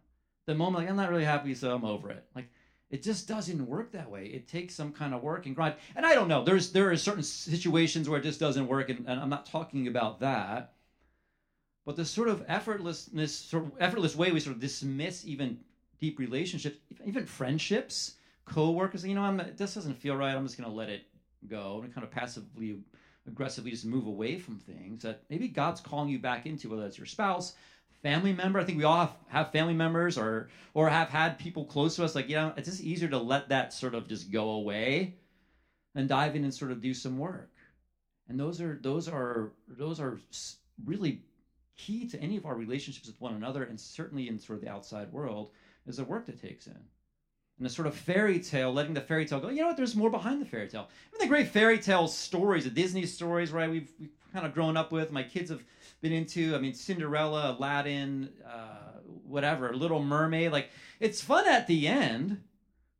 The 0.50 0.56
moment, 0.56 0.84
like, 0.84 0.90
I'm 0.90 0.96
not 0.96 1.12
really 1.12 1.26
happy, 1.26 1.54
so 1.54 1.76
I'm 1.76 1.86
over 1.86 2.10
it. 2.10 2.26
Like, 2.36 2.50
it 2.90 3.04
just 3.04 3.28
doesn't 3.28 3.68
work 3.68 3.92
that 3.92 4.10
way. 4.10 4.26
It 4.26 4.48
takes 4.48 4.74
some 4.74 4.92
kind 4.92 5.14
of 5.14 5.22
work 5.22 5.46
and 5.46 5.56
grind. 5.56 5.76
And 5.96 6.08
I 6.08 6.16
don't 6.16 6.28
know. 6.28 6.44
There's 6.44 6.72
there 6.72 6.90
are 6.90 6.98
certain 6.98 7.22
situations 7.22 8.10
where 8.10 8.20
it 8.20 8.24
just 8.24 8.40
doesn't 8.40 8.68
work, 8.68 8.90
and, 8.90 9.06
and 9.08 9.20
I'm 9.20 9.30
not 9.30 9.46
talking 9.46 9.88
about 9.88 10.22
that. 10.22 10.74
But 11.86 11.98
the 11.98 12.04
sort 12.04 12.30
of 12.30 12.48
effortlessness, 12.48 13.30
sort 13.30 13.66
of 13.66 13.74
effortless 13.80 14.16
way 14.16 14.32
we 14.32 14.40
sort 14.40 14.56
of 14.56 14.60
dismiss 14.60 15.24
even 15.24 15.60
deep 16.00 16.18
relationships, 16.18 16.78
even 17.06 17.28
friendships 17.28 18.16
coworkers, 18.46 19.06
you 19.06 19.14
know, 19.14 19.22
I'm, 19.22 19.38
this 19.56 19.76
doesn't 19.76 19.94
feel 19.94 20.16
right. 20.16 20.36
I'm 20.36 20.48
just 20.48 20.58
to 20.58 20.68
let 20.68 20.90
it 20.90 21.04
go 21.48 21.82
and 21.84 21.94
kind 21.94 22.04
of 22.04 22.10
passively, 22.10 22.80
aggressively 23.28 23.70
just 23.70 23.86
move 23.86 24.08
away 24.08 24.40
from 24.40 24.58
things 24.58 25.04
that 25.04 25.22
maybe 25.30 25.48
God's 25.48 25.80
calling 25.80 26.10
you 26.10 26.18
back 26.18 26.48
into, 26.48 26.70
whether 26.70 26.88
it's 26.88 26.98
your 26.98 27.06
spouse, 27.06 27.54
family 28.02 28.34
member. 28.34 28.60
I 28.60 28.64
think 28.64 28.78
we 28.78 28.84
all 28.84 28.98
have, 28.98 29.16
have 29.28 29.52
family 29.52 29.74
members 29.74 30.18
or 30.18 30.50
or 30.74 30.90
have 30.90 31.10
had 31.10 31.40
people 31.40 31.66
close 31.66 31.96
to 31.98 32.04
us. 32.04 32.16
Like, 32.16 32.30
you 32.30 32.36
know, 32.36 32.54
it's 32.58 32.70
just 32.70 32.82
easier 32.82 33.10
to 33.10 33.18
let 33.18 33.50
that 33.50 33.74
sort 33.74 33.96
of 33.96 34.08
just 34.08 34.32
go 34.32 34.52
away 34.52 35.16
and 35.96 36.08
dive 36.08 36.36
in 36.36 36.44
and 36.44 36.54
sort 36.54 36.72
of 36.72 36.82
do 36.82 36.94
some 36.94 37.18
work. 37.18 37.52
And 38.28 38.40
those 38.40 38.62
are 38.62 38.80
those 38.82 39.08
are 39.08 39.52
those 39.68 40.00
are 40.00 40.20
really 40.86 41.24
key 41.78 42.08
to 42.10 42.20
any 42.22 42.38
of 42.38 42.46
our 42.46 42.56
relationships 42.56 43.08
with 43.08 43.20
one 43.22 43.36
another, 43.36 43.64
and 43.64 43.80
certainly 43.80 44.28
in 44.28 44.40
sort 44.40 44.60
of 44.60 44.66
the 44.66 44.72
outside 44.72 45.12
world, 45.12 45.52
is 45.88 45.98
the 45.98 46.04
work 46.04 46.26
that 46.26 46.42
takes 46.42 46.68
in 46.68 46.80
and 47.60 47.68
a 47.68 47.70
sort 47.70 47.88
of 47.88 47.94
fairy 47.94 48.40
tale, 48.40 48.74
letting 48.74 48.94
the 48.94 49.02
fairy 49.02 49.26
tale 49.26 49.40
go. 49.40 49.50
You 49.50 49.62
know 49.62 49.68
what? 49.68 49.78
There's 49.78 49.96
more 49.96 50.10
behind 50.10 50.42
the 50.42 50.46
fairy 50.46 50.68
tale. 50.68 50.88
Even 51.10 51.20
the 51.20 51.28
great 51.28 51.50
fairy 51.50 51.78
tale 51.78 52.08
stories, 52.08 52.64
the 52.64 52.70
Disney 52.70 53.06
stories, 53.06 53.52
right? 53.52 53.70
We've, 53.70 53.92
we've 54.00 54.16
kind 54.34 54.46
of 54.46 54.54
grown 54.54 54.78
up 54.78 54.92
with. 54.92 55.12
My 55.12 55.24
kids 55.24 55.50
have 55.52 55.62
been 56.02 56.14
into. 56.14 56.56
I 56.56 56.60
mean, 56.60 56.74
Cinderella, 56.74 57.56
Aladdin, 57.58 58.30
uh, 58.46 59.00
whatever, 59.26 59.74
Little 59.74 60.04
Mermaid. 60.04 60.52
Like 60.52 60.70
it's 61.00 61.22
fun 61.22 61.48
at 61.48 61.68
the 61.68 61.88
end, 61.88 62.42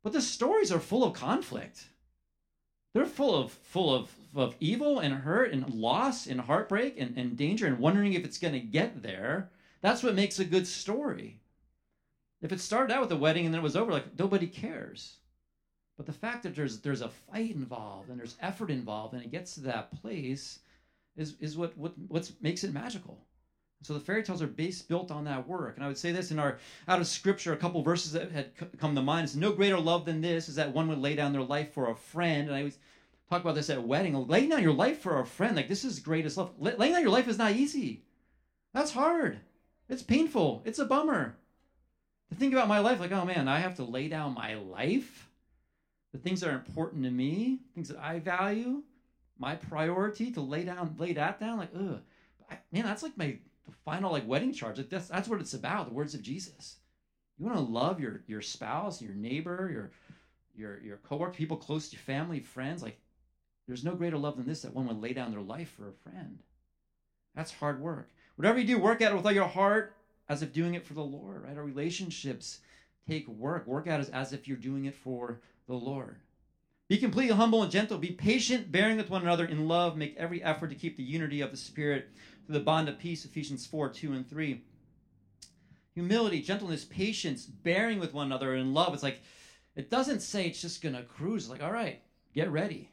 but 0.02 0.12
the 0.12 0.22
stories 0.22 0.72
are 0.72 0.80
full 0.80 1.04
of 1.04 1.14
conflict. 1.14 1.86
They're 2.94 3.06
full 3.06 3.34
of 3.34 3.52
full 3.52 3.94
of 3.94 4.10
of 4.34 4.54
evil 4.60 5.00
and 5.00 5.14
hurt 5.14 5.52
and 5.52 5.68
loss 5.74 6.26
and 6.26 6.40
heartbreak 6.40 6.98
and, 6.98 7.16
and 7.16 7.36
danger 7.36 7.66
and 7.66 7.78
wondering 7.78 8.12
if 8.12 8.24
it's 8.24 8.38
going 8.38 8.54
to 8.54 8.60
get 8.60 9.02
there. 9.02 9.50
That's 9.80 10.02
what 10.02 10.14
makes 10.14 10.38
a 10.38 10.44
good 10.44 10.66
story. 10.66 11.40
If 12.40 12.52
it 12.52 12.60
started 12.60 12.94
out 12.94 13.02
with 13.02 13.12
a 13.12 13.16
wedding 13.16 13.44
and 13.44 13.52
then 13.52 13.60
it 13.60 13.64
was 13.64 13.76
over, 13.76 13.92
like 13.92 14.18
nobody 14.18 14.46
cares. 14.46 15.16
But 15.96 16.06
the 16.06 16.12
fact 16.12 16.44
that 16.44 16.54
there's 16.54 16.80
there's 16.80 17.02
a 17.02 17.08
fight 17.08 17.54
involved 17.54 18.08
and 18.08 18.18
there's 18.18 18.36
effort 18.40 18.70
involved 18.70 19.14
and 19.14 19.22
it 19.22 19.30
gets 19.30 19.54
to 19.54 19.60
that 19.62 19.90
place 20.00 20.60
is 21.16 21.36
is 21.40 21.56
what 21.56 21.76
what 21.76 21.92
what 22.08 22.30
makes 22.40 22.64
it 22.64 22.72
magical. 22.72 23.26
So 23.82 23.94
the 23.94 24.00
fairy 24.00 24.22
tales 24.22 24.42
are 24.42 24.46
based 24.46 24.88
built 24.88 25.10
on 25.10 25.24
that 25.24 25.48
work. 25.48 25.76
And 25.76 25.84
I 25.84 25.88
would 25.88 25.96
say 25.96 26.12
this 26.12 26.30
in 26.30 26.38
our 26.38 26.58
out 26.86 27.00
of 27.00 27.06
scripture, 27.06 27.54
a 27.54 27.56
couple 27.56 27.82
verses 27.82 28.12
that 28.12 28.30
had 28.30 28.52
come 28.78 28.94
to 28.94 29.02
mind. 29.02 29.24
It's 29.24 29.34
no 29.34 29.52
greater 29.52 29.78
love 29.78 30.04
than 30.04 30.20
this 30.20 30.48
is 30.48 30.56
that 30.56 30.74
one 30.74 30.88
would 30.88 30.98
lay 30.98 31.14
down 31.14 31.32
their 31.32 31.42
life 31.42 31.72
for 31.72 31.90
a 31.90 31.96
friend. 31.96 32.48
And 32.48 32.54
I 32.54 32.58
always 32.58 32.78
talk 33.30 33.40
about 33.40 33.54
this 33.54 33.70
at 33.70 33.78
a 33.78 33.82
wedding. 33.82 34.14
Laying 34.26 34.50
down 34.50 34.62
your 34.62 34.74
life 34.74 34.98
for 34.98 35.18
a 35.18 35.24
friend, 35.24 35.56
like 35.56 35.68
this 35.68 35.84
is 35.84 35.98
greatest 35.98 36.36
love. 36.36 36.52
Laying 36.58 36.92
down 36.92 37.02
your 37.02 37.10
life 37.10 37.28
is 37.28 37.38
not 37.38 37.52
easy. 37.52 38.02
That's 38.74 38.92
hard. 38.92 39.40
It's 39.88 40.02
painful. 40.02 40.62
It's 40.66 40.78
a 40.78 40.84
bummer 40.84 41.36
to 42.30 42.36
think 42.36 42.52
about 42.52 42.68
my 42.68 42.78
life 42.78 43.00
like, 43.00 43.12
oh 43.12 43.24
man, 43.24 43.48
I 43.48 43.58
have 43.58 43.76
to 43.76 43.84
lay 43.84 44.08
down 44.08 44.34
my 44.34 44.54
life, 44.54 45.28
the 46.12 46.18
things 46.18 46.40
that 46.40 46.50
are 46.50 46.54
important 46.54 47.04
to 47.04 47.10
me, 47.10 47.60
things 47.74 47.88
that 47.88 47.98
I 47.98 48.20
value, 48.20 48.82
my 49.40 49.56
priority 49.56 50.30
to 50.32 50.40
lay 50.40 50.64
down, 50.64 50.94
lay 50.98 51.14
that 51.14 51.40
down. 51.40 51.58
Like, 51.58 51.70
ugh, 51.74 52.00
man, 52.70 52.84
that's 52.84 53.02
like 53.02 53.16
my 53.16 53.38
final 53.84 54.12
like 54.12 54.28
wedding 54.28 54.52
charge. 54.52 54.76
Like 54.76 54.90
that's 54.90 55.08
that's 55.08 55.28
what 55.28 55.40
it's 55.40 55.54
about. 55.54 55.88
The 55.88 55.94
words 55.94 56.14
of 56.14 56.22
Jesus. 56.22 56.76
You 57.38 57.46
want 57.46 57.56
to 57.56 57.64
love 57.64 57.98
your 57.98 58.22
your 58.26 58.42
spouse, 58.42 59.00
your 59.00 59.14
neighbor, 59.14 59.70
your 59.72 59.90
your 60.54 60.80
your 60.82 60.96
coworker, 60.98 61.32
people 61.32 61.56
close 61.56 61.88
to 61.88 61.96
your 61.96 62.02
family, 62.02 62.40
friends. 62.40 62.82
Like, 62.82 63.00
there's 63.66 63.84
no 63.84 63.94
greater 63.94 64.18
love 64.18 64.36
than 64.36 64.46
this 64.46 64.62
that 64.62 64.74
one 64.74 64.86
would 64.86 65.00
lay 65.00 65.14
down 65.14 65.30
their 65.30 65.40
life 65.40 65.70
for 65.70 65.88
a 65.88 66.10
friend. 66.10 66.38
That's 67.34 67.52
hard 67.52 67.80
work. 67.80 68.10
Whatever 68.36 68.58
you 68.58 68.66
do, 68.66 68.78
work 68.78 69.00
at 69.00 69.12
it 69.12 69.14
with 69.14 69.24
all 69.24 69.32
your 69.32 69.46
heart 69.46 69.94
as 70.28 70.42
if 70.42 70.52
doing 70.52 70.74
it 70.74 70.84
for 70.84 70.94
the 70.94 71.02
Lord, 71.02 71.44
right? 71.44 71.56
Our 71.56 71.64
relationships 71.64 72.60
take 73.08 73.26
work. 73.28 73.66
Work 73.66 73.86
out 73.86 74.00
as, 74.00 74.10
as 74.10 74.32
if 74.32 74.46
you're 74.46 74.56
doing 74.56 74.84
it 74.84 74.94
for 74.94 75.40
the 75.66 75.74
Lord. 75.74 76.16
Be 76.90 76.98
completely 76.98 77.36
humble 77.36 77.62
and 77.62 77.70
gentle. 77.70 77.98
Be 77.98 78.10
patient, 78.10 78.72
bearing 78.72 78.96
with 78.96 79.10
one 79.10 79.22
another 79.22 79.44
in 79.44 79.68
love. 79.68 79.96
Make 79.96 80.16
every 80.16 80.42
effort 80.42 80.70
to 80.70 80.74
keep 80.74 80.96
the 80.96 81.04
unity 81.04 81.40
of 81.40 81.52
the 81.52 81.56
Spirit 81.56 82.08
through 82.44 82.54
the 82.54 82.64
bond 82.64 82.88
of 82.88 82.98
peace, 82.98 83.24
Ephesians 83.24 83.64
4 83.64 83.90
2 83.90 84.12
and 84.12 84.28
3. 84.28 84.60
Humility, 85.94 86.42
gentleness, 86.42 86.84
patience, 86.84 87.46
bearing 87.46 88.00
with 88.00 88.12
one 88.12 88.26
another 88.26 88.56
in 88.56 88.74
love. 88.74 88.92
It's 88.92 89.04
like, 89.04 89.20
it 89.76 89.88
doesn't 89.88 90.18
say 90.18 90.46
it's 90.48 90.60
just 90.60 90.82
going 90.82 90.96
to 90.96 91.04
cruise. 91.04 91.48
like, 91.48 91.62
all 91.62 91.70
right, 91.70 92.02
get 92.34 92.50
ready. 92.50 92.90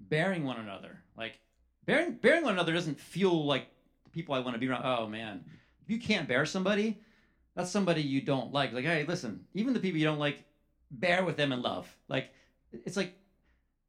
Bearing 0.00 0.42
one 0.42 0.58
another. 0.58 0.98
Like, 1.16 1.38
bearing, 1.86 2.14
bearing 2.14 2.42
one 2.42 2.54
another 2.54 2.72
doesn't 2.72 2.98
feel 2.98 3.46
like 3.46 3.68
the 4.02 4.10
people 4.10 4.34
I 4.34 4.40
want 4.40 4.54
to 4.54 4.58
be 4.58 4.68
around. 4.68 4.82
Oh, 4.84 5.06
man 5.06 5.44
If 5.84 5.88
you 5.88 6.00
can't 6.00 6.26
bear 6.26 6.46
somebody, 6.46 7.00
that's 7.54 7.70
somebody 7.70 8.02
you 8.02 8.22
don't 8.22 8.52
like. 8.52 8.72
Like, 8.72 8.86
hey, 8.86 9.04
listen, 9.06 9.44
even 9.54 9.72
the 9.72 9.78
people 9.78 10.00
you 10.00 10.06
don't 10.06 10.18
like, 10.18 10.42
bear 10.90 11.24
with 11.24 11.36
them 11.36 11.52
in 11.52 11.62
love. 11.62 11.88
Like, 12.08 12.32
it's 12.72 12.96
like, 12.96 13.14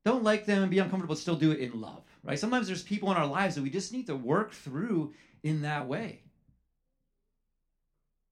don't 0.06 0.24
like 0.24 0.46
them 0.46 0.64
and 0.64 0.72
be 0.72 0.80
uncomfortable, 0.80 1.16
still 1.16 1.36
do 1.36 1.52
it 1.52 1.60
in 1.60 1.80
love, 1.80 2.04
right? 2.24 2.40
Sometimes 2.40 2.68
there's 2.68 2.84
people 2.84 3.12
in 3.12 3.18
our 3.18 3.28
lives 3.28 3.56
that 3.56 3.62
we 3.62 3.70
just 3.70 3.94
need 3.94 4.08
to 4.08 4.16
work 4.16 4.52
through 4.52 5.14
in 5.44 5.62
that 5.62 5.88
way. 5.88 6.22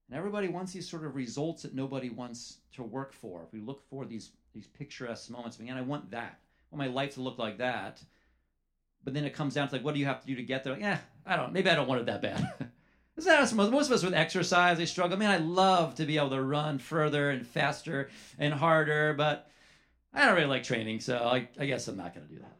And 0.08 0.18
everybody 0.18 0.48
wants 0.48 0.72
these 0.72 0.88
sort 0.88 1.04
of 1.04 1.14
results 1.14 1.62
that 1.62 1.74
nobody 1.74 2.10
wants 2.10 2.58
to 2.74 2.82
work 2.82 3.12
for. 3.12 3.44
If 3.44 3.52
we 3.52 3.60
look 3.60 3.82
for 3.88 4.04
these 4.04 4.30
these 4.52 4.66
picturesque 4.66 5.30
moments, 5.30 5.60
man, 5.60 5.76
I 5.76 5.82
want 5.82 6.10
that. 6.10 6.40
I 6.72 6.76
want 6.76 6.88
my 6.88 6.92
life 6.92 7.14
to 7.14 7.20
look 7.20 7.38
like 7.38 7.58
that. 7.58 8.02
But 9.04 9.14
then 9.14 9.24
it 9.24 9.34
comes 9.34 9.54
down 9.54 9.68
to 9.68 9.74
like, 9.76 9.84
what 9.84 9.94
do 9.94 10.00
you 10.00 10.06
have 10.06 10.20
to 10.20 10.26
do 10.26 10.34
to 10.34 10.42
get 10.42 10.64
there? 10.64 10.72
Like, 10.72 10.82
yeah, 10.82 10.98
I 11.24 11.36
don't. 11.36 11.52
Maybe 11.52 11.70
I 11.70 11.76
don't 11.76 11.86
want 11.86 12.00
it 12.00 12.06
that 12.06 12.22
bad. 12.22 12.52
Most, 13.16 13.54
most 13.54 13.86
of 13.86 13.92
us 13.92 14.02
with 14.02 14.14
exercise, 14.14 14.78
they 14.78 14.86
struggle. 14.86 15.18
Man, 15.18 15.30
I 15.30 15.36
love 15.36 15.96
to 15.96 16.06
be 16.06 16.16
able 16.16 16.30
to 16.30 16.42
run 16.42 16.78
further 16.78 17.28
and 17.28 17.46
faster 17.46 18.08
and 18.38 18.54
harder, 18.54 19.12
but 19.12 19.50
I 20.12 20.26
don't 20.26 20.34
really 20.34 20.46
like 20.46 20.64
training, 20.64 21.00
so 21.00 21.18
I, 21.18 21.48
I 21.58 21.66
guess 21.66 21.86
I'm 21.88 21.96
not 21.96 22.14
going 22.14 22.26
to 22.26 22.32
do 22.32 22.40
that. 22.40 22.56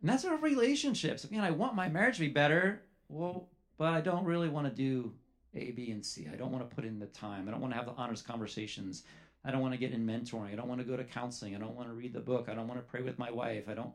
And 0.00 0.10
that's 0.10 0.24
our 0.24 0.36
relationships. 0.36 1.30
Man, 1.30 1.40
I 1.40 1.50
want 1.50 1.74
my 1.74 1.88
marriage 1.88 2.16
to 2.16 2.20
be 2.20 2.28
better, 2.28 2.82
well, 3.08 3.48
but 3.78 3.92
I 3.92 4.00
don't 4.00 4.24
really 4.24 4.48
want 4.48 4.66
to 4.66 4.72
do 4.74 5.12
A, 5.54 5.70
B, 5.72 5.90
and 5.90 6.04
C. 6.04 6.28
I 6.32 6.36
don't 6.36 6.50
want 6.50 6.68
to 6.68 6.74
put 6.74 6.84
in 6.84 6.98
the 6.98 7.06
time. 7.06 7.48
I 7.48 7.50
don't 7.50 7.60
want 7.60 7.72
to 7.72 7.76
have 7.76 7.86
the 7.86 7.92
honest 7.92 8.26
conversations 8.26 9.04
I 9.44 9.50
don't 9.50 9.60
want 9.60 9.74
to 9.74 9.78
get 9.78 9.92
in 9.92 10.06
mentoring. 10.06 10.52
I 10.52 10.56
don't 10.56 10.68
want 10.68 10.80
to 10.80 10.86
go 10.86 10.96
to 10.96 11.04
counseling. 11.04 11.54
I 11.54 11.58
don't 11.58 11.76
want 11.76 11.88
to 11.88 11.94
read 11.94 12.14
the 12.14 12.20
book. 12.20 12.48
I 12.48 12.54
don't 12.54 12.66
want 12.66 12.80
to 12.80 12.90
pray 12.90 13.02
with 13.02 13.18
my 13.18 13.30
wife. 13.30 13.68
I 13.68 13.74
don't 13.74 13.92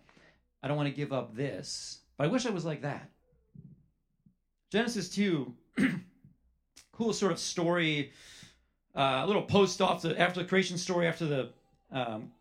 I 0.62 0.68
don't 0.68 0.78
want 0.78 0.90
to 0.90 0.96
give 0.96 1.12
up 1.12 1.36
this. 1.36 2.00
But 2.18 2.26
I 2.26 2.28
wish 2.28 2.46
I 2.46 2.52
was 2.52 2.66
like 2.66 2.82
that. 2.84 3.10
Genesis 4.72 5.10
2 5.10 5.54
cool 6.92 7.14
sort 7.14 7.32
of 7.32 7.40
story 7.40 8.12
uh, 8.96 9.22
a 9.24 9.28
little 9.28 9.42
post 9.42 9.82
off 9.82 10.04
the 10.04 10.20
after 10.20 10.42
the 10.42 10.48
creation 10.48 10.78
story 10.78 11.08
after 11.08 11.26
the 11.26 11.50
um, 11.92 12.32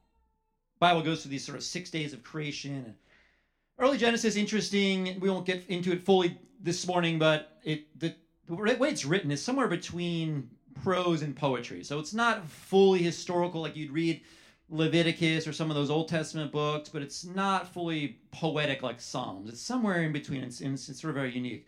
Bible 0.79 1.03
goes 1.03 1.23
through 1.23 1.31
these 1.31 1.45
sort 1.45 1.59
of 1.59 1.65
six 1.65 1.91
days 1.91 2.13
of 2.13 2.23
creation. 2.23 2.95
Early 3.79 3.99
Genesis, 3.99 4.37
interesting. 4.37 5.19
We 5.21 5.31
won't 5.31 5.47
get 5.47 5.67
into 5.69 5.93
it 5.93 6.05
fully 6.05 6.39
this 6.61 6.87
morning, 6.87 7.19
but 7.19 7.59
it 7.65 7.99
the, 7.99 8.15
the 8.47 8.55
way 8.55 8.89
it's 8.89 9.05
written 9.05 9.31
is 9.31 9.43
somewhere 9.43 9.69
between 9.69 10.51
prose 10.83 11.23
and 11.23 11.37
poetry. 11.37 11.85
So 11.85 11.99
it's 11.99 12.15
not 12.15 12.49
fully 12.49 13.03
historical 13.03 13.61
like 13.61 13.77
you'd 13.77 13.91
read 13.91 14.23
Leviticus 14.71 15.47
or 15.47 15.53
some 15.53 15.71
of 15.71 15.77
those 15.77 15.91
Old 15.91 16.09
Testament 16.09 16.53
books, 16.53 16.89
but 16.89 17.03
it's 17.03 17.25
not 17.25 17.73
fully 17.73 18.19
poetic 18.33 18.83
like 18.83 19.01
Psalms. 19.01 19.49
It's 19.49 19.61
somewhere 19.61 20.03
in 20.03 20.13
between. 20.13 20.43
It's, 20.43 20.61
it's, 20.61 20.89
it's 20.89 21.01
sort 21.01 21.11
of 21.11 21.17
very 21.17 21.35
unique. 21.35 21.67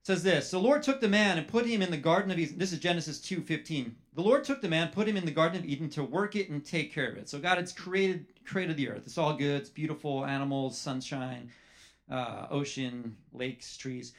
It 0.00 0.06
says 0.06 0.22
this 0.24 0.50
the 0.50 0.58
lord 0.58 0.82
took 0.82 1.00
the 1.00 1.08
man 1.08 1.38
and 1.38 1.46
put 1.46 1.64
him 1.64 1.80
in 1.80 1.92
the 1.92 1.96
garden 1.96 2.32
of 2.32 2.38
eden 2.38 2.58
this 2.58 2.72
is 2.72 2.80
genesis 2.80 3.20
2.15 3.20 3.92
the 4.14 4.22
lord 4.22 4.44
took 4.44 4.60
the 4.60 4.68
man 4.68 4.88
put 4.88 5.08
him 5.08 5.16
in 5.16 5.24
the 5.24 5.30
garden 5.30 5.58
of 5.58 5.64
eden 5.64 5.88
to 5.90 6.04
work 6.04 6.36
it 6.36 6.50
and 6.50 6.64
take 6.64 6.92
care 6.92 7.10
of 7.10 7.16
it. 7.16 7.28
So 7.28 7.38
god 7.38 7.58
has 7.58 7.72
created 7.72 8.26
created 8.44 8.76
the 8.76 8.88
earth. 8.88 9.02
It's 9.06 9.18
all 9.18 9.34
good. 9.34 9.60
It's 9.60 9.70
beautiful. 9.70 10.24
Animals 10.24 10.78
sunshine 10.78 11.50
uh, 12.10 12.46
ocean 12.50 13.16
lakes 13.32 13.76
trees. 13.76 14.12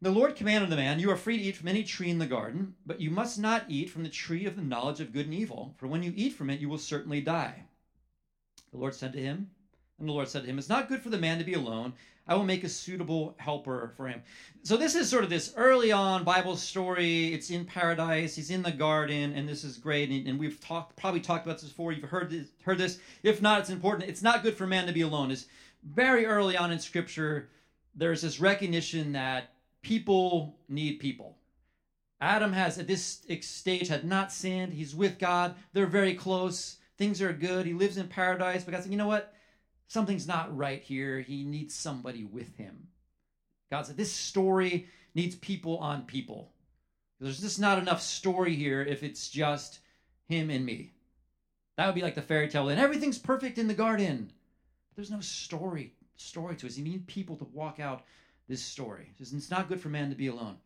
The 0.00 0.10
lord 0.10 0.36
commanded 0.36 0.70
the 0.70 0.76
man 0.76 1.00
you 1.00 1.10
are 1.10 1.16
free 1.16 1.38
to 1.38 1.44
eat 1.44 1.56
from 1.56 1.68
any 1.68 1.82
tree 1.82 2.10
in 2.10 2.18
the 2.18 2.26
garden 2.26 2.74
but 2.86 3.00
you 3.00 3.10
must 3.10 3.38
not 3.38 3.64
eat 3.68 3.90
from 3.90 4.02
the 4.02 4.08
tree 4.08 4.46
of 4.46 4.56
the 4.56 4.62
knowledge 4.62 5.00
of 5.00 5.12
good 5.12 5.26
and 5.26 5.34
evil 5.34 5.74
for 5.78 5.86
when 5.86 6.02
you 6.02 6.12
eat 6.14 6.34
from 6.34 6.50
it 6.50 6.60
you 6.60 6.68
will 6.68 6.78
certainly 6.78 7.20
die. 7.20 7.64
The 8.70 8.78
lord 8.78 8.94
said 8.94 9.12
to 9.14 9.20
him 9.20 9.50
and 9.98 10.08
the 10.08 10.12
lord 10.12 10.28
said 10.28 10.42
to 10.42 10.48
him 10.48 10.58
it's 10.58 10.68
not 10.68 10.88
good 10.88 11.02
for 11.02 11.10
the 11.10 11.18
man 11.18 11.38
to 11.38 11.44
be 11.44 11.54
alone 11.54 11.94
I 12.28 12.34
will 12.34 12.44
make 12.44 12.62
a 12.62 12.68
suitable 12.68 13.34
helper 13.38 13.94
for 13.96 14.06
him. 14.06 14.22
So 14.62 14.76
this 14.76 14.94
is 14.94 15.08
sort 15.08 15.24
of 15.24 15.30
this 15.30 15.54
early 15.56 15.92
on 15.92 16.24
Bible 16.24 16.56
story. 16.56 17.32
It's 17.32 17.50
in 17.50 17.64
paradise. 17.64 18.36
He's 18.36 18.50
in 18.50 18.62
the 18.62 18.70
garden, 18.70 19.32
and 19.32 19.48
this 19.48 19.64
is 19.64 19.78
great. 19.78 20.10
And, 20.10 20.28
and 20.28 20.38
we've 20.38 20.60
talked 20.60 20.96
probably 20.96 21.20
talked 21.20 21.46
about 21.46 21.58
this 21.58 21.70
before. 21.70 21.92
You've 21.92 22.08
heard 22.08 22.28
this, 22.30 22.48
heard 22.62 22.76
this. 22.76 22.98
If 23.22 23.40
not, 23.40 23.60
it's 23.60 23.70
important. 23.70 24.10
It's 24.10 24.22
not 24.22 24.42
good 24.42 24.56
for 24.56 24.66
man 24.66 24.86
to 24.86 24.92
be 24.92 25.00
alone. 25.00 25.30
It's 25.30 25.46
very 25.82 26.26
early 26.26 26.56
on 26.56 26.70
in 26.70 26.78
Scripture. 26.78 27.48
There's 27.94 28.20
this 28.20 28.40
recognition 28.40 29.12
that 29.12 29.54
people 29.82 30.58
need 30.68 31.00
people. 31.00 31.38
Adam 32.20 32.52
has 32.52 32.78
at 32.78 32.86
this 32.86 33.20
stage 33.40 33.88
had 33.88 34.04
not 34.04 34.32
sinned. 34.32 34.74
He's 34.74 34.94
with 34.94 35.18
God. 35.18 35.54
They're 35.72 35.86
very 35.86 36.14
close. 36.14 36.76
Things 36.98 37.22
are 37.22 37.32
good. 37.32 37.64
He 37.64 37.72
lives 37.72 37.96
in 37.96 38.08
paradise. 38.08 38.64
But 38.64 38.72
God's 38.72 38.84
said, 38.84 38.92
you 38.92 38.98
know 38.98 39.06
what? 39.06 39.32
Something's 39.88 40.28
not 40.28 40.56
right 40.56 40.82
here. 40.82 41.20
He 41.20 41.44
needs 41.44 41.74
somebody 41.74 42.24
with 42.24 42.56
him. 42.56 42.88
God 43.70 43.86
said, 43.86 43.96
This 43.96 44.12
story 44.12 44.86
needs 45.14 45.34
people 45.34 45.78
on 45.78 46.02
people. 46.02 46.52
There's 47.20 47.40
just 47.40 47.58
not 47.58 47.78
enough 47.78 48.00
story 48.00 48.54
here 48.54 48.82
if 48.82 49.02
it's 49.02 49.28
just 49.28 49.80
him 50.28 50.50
and 50.50 50.64
me. 50.64 50.92
That 51.76 51.86
would 51.86 51.94
be 51.94 52.02
like 52.02 52.14
the 52.14 52.22
fairy 52.22 52.48
tale, 52.48 52.68
and 52.68 52.80
everything's 52.80 53.18
perfect 53.18 53.58
in 53.58 53.66
the 53.66 53.74
garden. 53.74 54.32
There's 54.94 55.10
no 55.10 55.20
story 55.20 55.94
story 56.16 56.56
to 56.56 56.66
us. 56.66 56.76
You 56.76 56.84
need 56.84 57.06
people 57.06 57.36
to 57.36 57.44
walk 57.52 57.80
out 57.80 58.02
this 58.48 58.62
story. 58.62 59.12
It's 59.18 59.50
not 59.50 59.68
good 59.68 59.80
for 59.80 59.88
man 59.88 60.10
to 60.10 60.16
be 60.16 60.26
alone. 60.26 60.56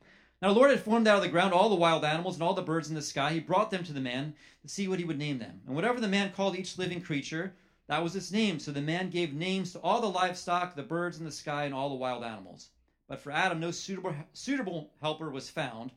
Now 0.40 0.48
the 0.48 0.58
Lord 0.58 0.70
had 0.70 0.80
formed 0.80 1.06
out 1.06 1.16
of 1.16 1.22
the 1.22 1.28
ground 1.28 1.52
all 1.52 1.68
the 1.68 1.74
wild 1.74 2.04
animals 2.04 2.34
and 2.34 2.42
all 2.42 2.54
the 2.54 2.62
birds 2.62 2.88
in 2.88 2.94
the 2.94 3.02
sky. 3.02 3.32
He 3.32 3.40
brought 3.40 3.70
them 3.70 3.84
to 3.84 3.92
the 3.92 4.00
man 4.00 4.34
to 4.62 4.68
see 4.68 4.88
what 4.88 4.98
he 4.98 5.04
would 5.04 5.18
name 5.18 5.38
them. 5.38 5.60
And 5.66 5.76
whatever 5.76 6.00
the 6.00 6.08
man 6.08 6.32
called 6.32 6.56
each 6.56 6.78
living 6.78 7.00
creature, 7.00 7.54
that 7.88 8.02
was 8.02 8.16
its 8.16 8.32
name. 8.32 8.58
So 8.58 8.72
the 8.72 8.80
man 8.80 9.10
gave 9.10 9.34
names 9.34 9.72
to 9.72 9.80
all 9.80 10.00
the 10.00 10.06
livestock, 10.06 10.74
the 10.74 10.82
birds 10.82 11.18
in 11.18 11.24
the 11.24 11.32
sky, 11.32 11.64
and 11.64 11.74
all 11.74 11.88
the 11.88 11.94
wild 11.94 12.24
animals. 12.24 12.70
But 13.08 13.20
for 13.20 13.30
Adam, 13.30 13.60
no 13.60 13.70
suitable, 13.70 14.14
suitable 14.32 14.92
helper 15.00 15.30
was 15.30 15.50
found. 15.50 15.92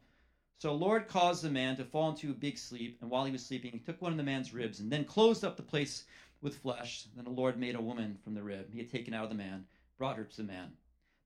So 0.57 0.73
Lord 0.73 1.07
caused 1.07 1.43
the 1.43 1.49
man 1.49 1.75
to 1.77 1.85
fall 1.85 2.09
into 2.09 2.31
a 2.31 2.33
big 2.33 2.57
sleep, 2.57 2.97
and 3.01 3.09
while 3.09 3.25
he 3.25 3.31
was 3.31 3.45
sleeping, 3.45 3.71
he 3.71 3.79
took 3.79 4.01
one 4.01 4.11
of 4.11 4.17
the 4.17 4.23
man's 4.23 4.53
ribs 4.53 4.79
and 4.79 4.91
then 4.91 5.03
closed 5.03 5.43
up 5.43 5.57
the 5.57 5.63
place 5.63 6.05
with 6.41 6.57
flesh. 6.57 7.05
Then 7.15 7.25
the 7.25 7.31
Lord 7.31 7.57
made 7.57 7.75
a 7.75 7.81
woman 7.81 8.17
from 8.23 8.33
the 8.33 8.43
rib 8.43 8.71
he 8.71 8.79
had 8.79 8.89
taken 8.91 9.13
out 9.13 9.23
of 9.23 9.29
the 9.29 9.35
man, 9.35 9.65
brought 9.97 10.17
her 10.17 10.23
to 10.23 10.37
the 10.37 10.43
man. 10.43 10.71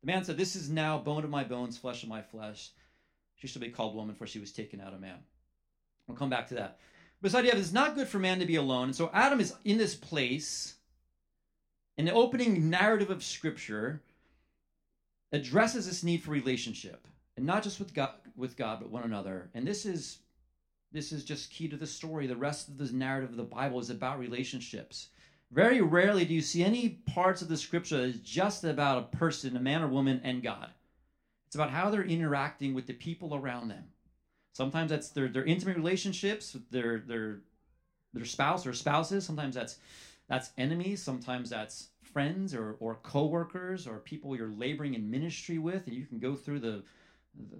The 0.01 0.07
man 0.07 0.23
said, 0.23 0.37
This 0.37 0.55
is 0.55 0.69
now 0.69 0.97
bone 0.97 1.23
of 1.23 1.29
my 1.29 1.43
bones, 1.43 1.77
flesh 1.77 2.03
of 2.03 2.09
my 2.09 2.21
flesh. 2.21 2.71
She 3.35 3.47
shall 3.47 3.61
be 3.61 3.69
called 3.69 3.95
woman, 3.95 4.15
for 4.15 4.27
she 4.27 4.39
was 4.39 4.51
taken 4.51 4.81
out 4.81 4.93
of 4.93 5.01
man. 5.01 5.19
We'll 6.07 6.17
come 6.17 6.29
back 6.29 6.47
to 6.49 6.55
that. 6.55 6.79
But 7.21 7.35
idea 7.35 7.53
of 7.53 7.59
it's 7.59 7.73
not 7.73 7.95
good 7.95 8.07
for 8.07 8.19
man 8.19 8.39
to 8.39 8.45
be 8.45 8.55
alone. 8.55 8.85
And 8.85 8.95
so 8.95 9.09
Adam 9.13 9.41
is 9.41 9.53
in 9.65 9.77
this 9.77 9.95
place, 9.95 10.75
and 11.97 12.07
the 12.07 12.13
opening 12.13 12.69
narrative 12.69 13.09
of 13.09 13.23
Scripture 13.23 14.01
addresses 15.31 15.85
this 15.85 16.03
need 16.03 16.23
for 16.23 16.31
relationship, 16.31 17.07
and 17.35 17.45
not 17.45 17.63
just 17.63 17.79
with 17.79 17.93
God, 17.93 18.11
with 18.35 18.55
God, 18.55 18.79
but 18.79 18.89
one 18.89 19.03
another. 19.03 19.49
And 19.53 19.67
this 19.67 19.85
is 19.85 20.19
this 20.91 21.11
is 21.11 21.23
just 21.23 21.51
key 21.51 21.67
to 21.67 21.77
the 21.77 21.85
story. 21.85 22.25
The 22.25 22.35
rest 22.35 22.67
of 22.67 22.77
the 22.77 22.91
narrative 22.91 23.31
of 23.31 23.37
the 23.37 23.43
Bible 23.43 23.79
is 23.79 23.89
about 23.89 24.19
relationships. 24.19 25.09
Very 25.51 25.81
rarely 25.81 26.25
do 26.25 26.33
you 26.33 26.41
see 26.41 26.63
any 26.63 26.89
parts 26.89 27.41
of 27.41 27.47
the 27.47 27.57
scripture 27.57 27.97
that 27.97 28.03
is 28.03 28.21
just 28.21 28.63
about 28.63 28.97
a 28.97 29.17
person, 29.17 29.57
a 29.57 29.59
man 29.59 29.81
or 29.81 29.87
woman, 29.87 30.21
and 30.23 30.43
God. 30.43 30.69
It's 31.47 31.55
about 31.55 31.71
how 31.71 31.89
they're 31.89 32.03
interacting 32.03 32.73
with 32.73 32.85
the 32.85 32.93
people 32.93 33.35
around 33.35 33.69
them. 33.69 33.83
Sometimes 34.59 34.89
that's 34.91 35.11
their, 35.11 35.29
their 35.29 35.45
intimate 35.45 35.77
relationships, 35.77 36.57
their 36.69 36.99
their 36.99 37.39
their 38.11 38.25
spouse 38.25 38.67
or 38.67 38.73
spouses. 38.73 39.25
Sometimes 39.25 39.55
that's 39.55 39.77
that's 40.27 40.51
enemies. 40.57 41.01
Sometimes 41.01 41.49
that's 41.49 41.91
friends 42.03 42.53
or 42.53 42.75
or 42.81 42.95
coworkers 42.95 43.87
or 43.87 43.99
people 43.99 44.35
you're 44.35 44.51
laboring 44.51 44.95
in 44.95 45.09
ministry 45.09 45.59
with. 45.59 45.87
And 45.87 45.95
you 45.95 46.05
can 46.05 46.19
go 46.19 46.35
through 46.35 46.59
the 46.59 46.83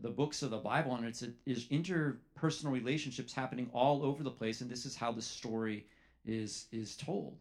the 0.02 0.10
books 0.10 0.44
of 0.44 0.52
the 0.52 0.58
Bible, 0.58 0.94
and 0.96 1.06
it's 1.06 1.22
a, 1.22 1.30
is 1.46 1.68
interpersonal 1.68 2.74
relationships 2.74 3.32
happening 3.32 3.70
all 3.72 4.04
over 4.04 4.22
the 4.22 4.30
place. 4.30 4.60
And 4.60 4.70
this 4.70 4.86
is 4.86 4.98
how 4.98 5.14
the 5.14 5.22
story 5.22 5.86
is 6.26 6.66
is 6.74 6.98
told. 6.98 7.38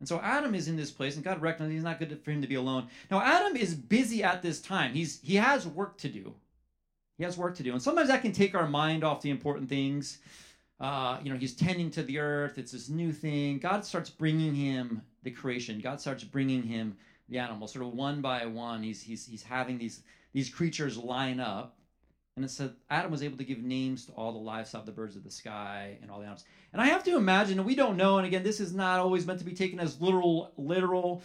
And 0.00 0.08
so 0.08 0.18
Adam 0.18 0.56
is 0.56 0.66
in 0.66 0.74
this 0.74 0.90
place, 0.90 1.14
and 1.14 1.24
God 1.24 1.40
recognizes 1.40 1.74
he's 1.74 1.84
not 1.84 2.00
good 2.00 2.20
for 2.24 2.32
him 2.32 2.42
to 2.42 2.48
be 2.48 2.56
alone. 2.56 2.88
Now 3.12 3.20
Adam 3.20 3.56
is 3.56 3.76
busy 3.76 4.24
at 4.24 4.42
this 4.42 4.60
time. 4.60 4.92
He's 4.92 5.20
he 5.20 5.36
has 5.36 5.68
work 5.68 5.98
to 5.98 6.08
do. 6.08 6.34
He 7.18 7.24
has 7.24 7.38
work 7.38 7.54
to 7.56 7.62
do. 7.62 7.72
And 7.72 7.82
sometimes 7.82 8.08
that 8.08 8.22
can 8.22 8.32
take 8.32 8.54
our 8.54 8.66
mind 8.66 9.04
off 9.04 9.22
the 9.22 9.30
important 9.30 9.68
things. 9.68 10.18
Uh, 10.80 11.18
you 11.22 11.32
know, 11.32 11.38
he's 11.38 11.54
tending 11.54 11.90
to 11.92 12.02
the 12.02 12.18
earth. 12.18 12.58
It's 12.58 12.72
this 12.72 12.88
new 12.88 13.12
thing. 13.12 13.58
God 13.58 13.84
starts 13.84 14.10
bringing 14.10 14.54
him 14.54 15.02
the 15.22 15.30
creation. 15.30 15.80
God 15.80 16.00
starts 16.00 16.24
bringing 16.24 16.62
him 16.62 16.96
the 17.28 17.38
animals, 17.38 17.72
sort 17.72 17.86
of 17.86 17.92
one 17.94 18.20
by 18.20 18.44
one. 18.46 18.82
He's 18.82 19.00
he's 19.00 19.26
he's 19.26 19.42
having 19.42 19.78
these 19.78 20.02
these 20.32 20.50
creatures 20.50 20.98
line 20.98 21.40
up, 21.40 21.76
and 22.36 22.44
it 22.44 22.50
said 22.50 22.74
Adam 22.90 23.10
was 23.10 23.22
able 23.22 23.38
to 23.38 23.44
give 23.44 23.62
names 23.62 24.06
to 24.06 24.12
all 24.12 24.32
the 24.32 24.38
livestock, 24.38 24.84
the 24.84 24.92
birds 24.92 25.16
of 25.16 25.24
the 25.24 25.30
sky, 25.30 25.96
and 26.02 26.10
all 26.10 26.18
the 26.18 26.24
animals. 26.24 26.44
And 26.72 26.82
I 26.82 26.86
have 26.86 27.04
to 27.04 27.16
imagine, 27.16 27.58
and 27.58 27.66
we 27.66 27.76
don't 27.76 27.96
know. 27.96 28.18
And 28.18 28.26
again, 28.26 28.42
this 28.42 28.60
is 28.60 28.74
not 28.74 28.98
always 28.98 29.26
meant 29.26 29.38
to 29.38 29.44
be 29.44 29.54
taken 29.54 29.78
as 29.78 30.00
literal, 30.00 30.52
literal. 30.56 31.22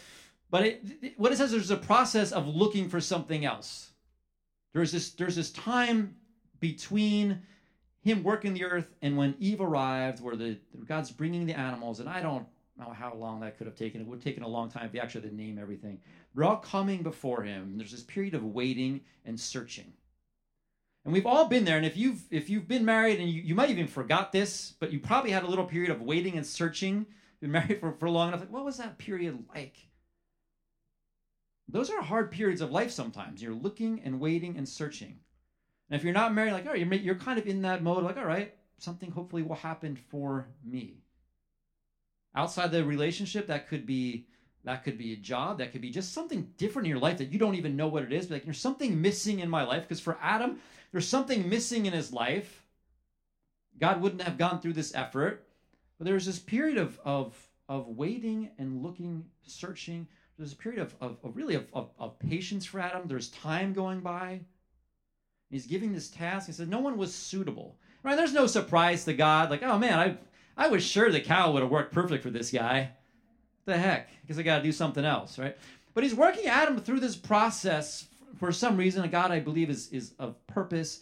But 0.51 0.65
it, 0.65 0.85
it, 1.01 1.19
what 1.19 1.31
it 1.31 1.37
says, 1.37 1.51
there's 1.51 1.71
a 1.71 1.77
process 1.77 2.31
of 2.31 2.47
looking 2.47 2.87
for 2.87 3.01
something 3.01 3.43
else 3.45 3.88
there's 4.73 4.91
this, 4.91 5.11
there's 5.11 5.35
this 5.35 5.51
time 5.51 6.15
between 6.59 7.41
him 8.01 8.23
working 8.23 8.53
the 8.53 8.63
earth 8.63 8.93
and 9.01 9.17
when 9.17 9.35
Eve 9.39 9.61
arrived, 9.61 10.21
where 10.21 10.35
the 10.35 10.57
God's 10.85 11.11
bringing 11.11 11.45
the 11.45 11.57
animals, 11.57 11.99
and 11.99 12.09
I 12.09 12.21
don't 12.21 12.45
know 12.77 12.91
how 12.91 13.13
long 13.13 13.41
that 13.41 13.57
could 13.57 13.67
have 13.67 13.75
taken. 13.75 14.01
It 14.01 14.07
would 14.07 14.17
have 14.17 14.23
taken 14.23 14.43
a 14.43 14.47
long 14.47 14.69
time 14.69 14.85
if 14.85 14.93
he 14.93 14.99
actually 14.99 15.21
had 15.21 15.31
to 15.31 15.35
name 15.35 15.59
everything. 15.59 15.99
They're 16.33 16.45
all 16.45 16.57
coming 16.57 17.03
before 17.03 17.43
him. 17.43 17.77
There's 17.77 17.91
this 17.91 18.03
period 18.03 18.33
of 18.33 18.43
waiting 18.43 19.01
and 19.25 19.39
searching. 19.39 19.93
And 21.03 21.13
we've 21.13 21.25
all 21.25 21.47
been 21.47 21.65
there. 21.65 21.77
And 21.77 21.85
if 21.85 21.97
you've 21.97 22.21
if 22.31 22.49
you've 22.49 22.67
been 22.67 22.85
married 22.85 23.19
and 23.19 23.29
you, 23.29 23.41
you 23.41 23.55
might 23.55 23.69
even 23.69 23.87
forgot 23.87 24.31
this, 24.31 24.73
but 24.79 24.91
you 24.91 24.99
probably 24.99 25.31
had 25.31 25.43
a 25.43 25.47
little 25.47 25.65
period 25.65 25.91
of 25.91 26.01
waiting 26.01 26.37
and 26.37 26.45
searching. 26.45 27.05
Been 27.41 27.51
married 27.51 27.79
for, 27.81 27.93
for 27.93 28.09
long 28.09 28.29
enough. 28.29 28.41
Like, 28.41 28.51
what 28.51 28.65
was 28.65 28.77
that 28.77 28.97
period 28.97 29.43
like? 29.53 29.75
Those 31.71 31.89
are 31.89 32.01
hard 32.01 32.31
periods 32.31 32.61
of 32.61 32.71
life 32.71 32.91
sometimes. 32.91 33.41
You're 33.41 33.53
looking 33.53 34.01
and 34.03 34.19
waiting 34.19 34.57
and 34.57 34.67
searching. 34.67 35.19
And 35.89 35.97
if 35.97 36.03
you're 36.03 36.13
not 36.13 36.33
married, 36.33 36.53
like, 36.53 36.65
all 36.65 36.73
right, 36.73 36.79
you're, 36.79 36.93
you're 36.93 37.15
kind 37.15 37.39
of 37.39 37.47
in 37.47 37.61
that 37.61 37.83
mode, 37.83 38.03
like, 38.03 38.17
all 38.17 38.25
right, 38.25 38.53
something 38.77 39.11
hopefully 39.11 39.43
will 39.43 39.55
happen 39.55 39.95
for 39.95 40.47
me. 40.63 41.03
Outside 42.35 42.71
the 42.71 42.83
relationship, 42.83 43.47
that 43.47 43.67
could 43.67 43.85
be 43.85 44.27
that 44.65 44.83
could 44.83 44.97
be 44.97 45.13
a 45.13 45.17
job, 45.17 45.59
that 45.59 45.71
could 45.71 45.81
be 45.81 45.89
just 45.89 46.13
something 46.13 46.49
different 46.57 46.85
in 46.85 46.89
your 46.91 46.99
life 46.99 47.17
that 47.19 47.31
you 47.31 47.39
don't 47.39 47.55
even 47.55 47.77
know 47.77 47.87
what 47.87 48.03
it 48.03 48.11
is. 48.11 48.27
But 48.27 48.35
like, 48.35 48.43
there's 48.43 48.59
something 48.59 49.01
missing 49.01 49.39
in 49.39 49.49
my 49.49 49.63
life. 49.63 49.83
Because 49.83 50.01
for 50.01 50.17
Adam, 50.21 50.59
there's 50.91 51.07
something 51.07 51.47
missing 51.47 51.85
in 51.85 51.93
his 51.93 52.11
life. 52.11 52.65
God 53.79 54.01
wouldn't 54.01 54.21
have 54.21 54.37
gone 54.37 54.59
through 54.59 54.73
this 54.73 54.93
effort. 54.93 55.47
But 55.97 56.05
there's 56.05 56.25
this 56.25 56.39
period 56.39 56.77
of 56.77 56.99
of 57.05 57.35
of 57.67 57.87
waiting 57.87 58.49
and 58.57 58.83
looking, 58.83 59.25
searching, 59.45 60.07
there's 60.39 60.53
a 60.53 60.55
period 60.55 60.81
of, 60.81 60.95
of, 61.01 61.17
of 61.21 61.35
really 61.35 61.55
of, 61.55 61.67
of, 61.73 61.89
of, 61.99 62.17
patience 62.17 62.65
for 62.65 62.79
Adam. 62.79 63.07
There's 63.07 63.27
time 63.27 63.73
going 63.73 63.99
by. 63.99 64.39
He's 65.49 65.67
giving 65.67 65.91
this 65.91 66.09
task. 66.09 66.47
He 66.47 66.53
says 66.53 66.67
no 66.67 66.79
one 66.79 66.97
was 66.97 67.13
suitable. 67.13 67.77
Right? 68.03 68.15
There's 68.15 68.33
no 68.33 68.47
surprise 68.47 69.03
to 69.03 69.13
God. 69.13 69.49
Like, 69.49 69.63
oh 69.63 69.77
man, 69.77 69.99
I 69.99 70.17
I 70.65 70.69
was 70.69 70.83
sure 70.83 71.11
the 71.11 71.19
cow 71.19 71.51
would 71.51 71.61
have 71.61 71.71
worked 71.71 71.93
perfect 71.93 72.23
for 72.23 72.29
this 72.29 72.51
guy. 72.51 72.91
What 73.65 73.73
the 73.73 73.77
heck? 73.77 74.09
Because 74.21 74.39
I 74.39 74.43
got 74.43 74.57
to 74.57 74.63
do 74.63 74.71
something 74.71 75.03
else, 75.03 75.37
right? 75.37 75.57
But 75.93 76.05
he's 76.05 76.15
working 76.15 76.45
Adam 76.47 76.79
through 76.79 77.01
this 77.01 77.17
process 77.17 78.07
for 78.37 78.53
some 78.53 78.77
reason. 78.77 79.09
God, 79.09 79.31
I 79.31 79.41
believe, 79.41 79.69
is 79.69 79.89
is 79.89 80.13
of 80.19 80.35
purpose. 80.47 81.01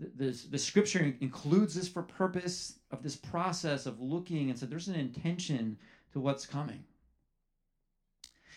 The, 0.00 0.30
the, 0.30 0.42
the 0.52 0.58
scripture 0.58 1.14
includes 1.20 1.74
this 1.74 1.86
for 1.86 2.02
purpose 2.02 2.78
of 2.90 3.02
this 3.02 3.14
process 3.14 3.84
of 3.84 4.00
looking 4.00 4.48
and 4.48 4.58
said 4.58 4.70
there's 4.70 4.88
an 4.88 4.94
intention 4.94 5.76
to 6.14 6.20
what's 6.20 6.46
coming. 6.46 6.82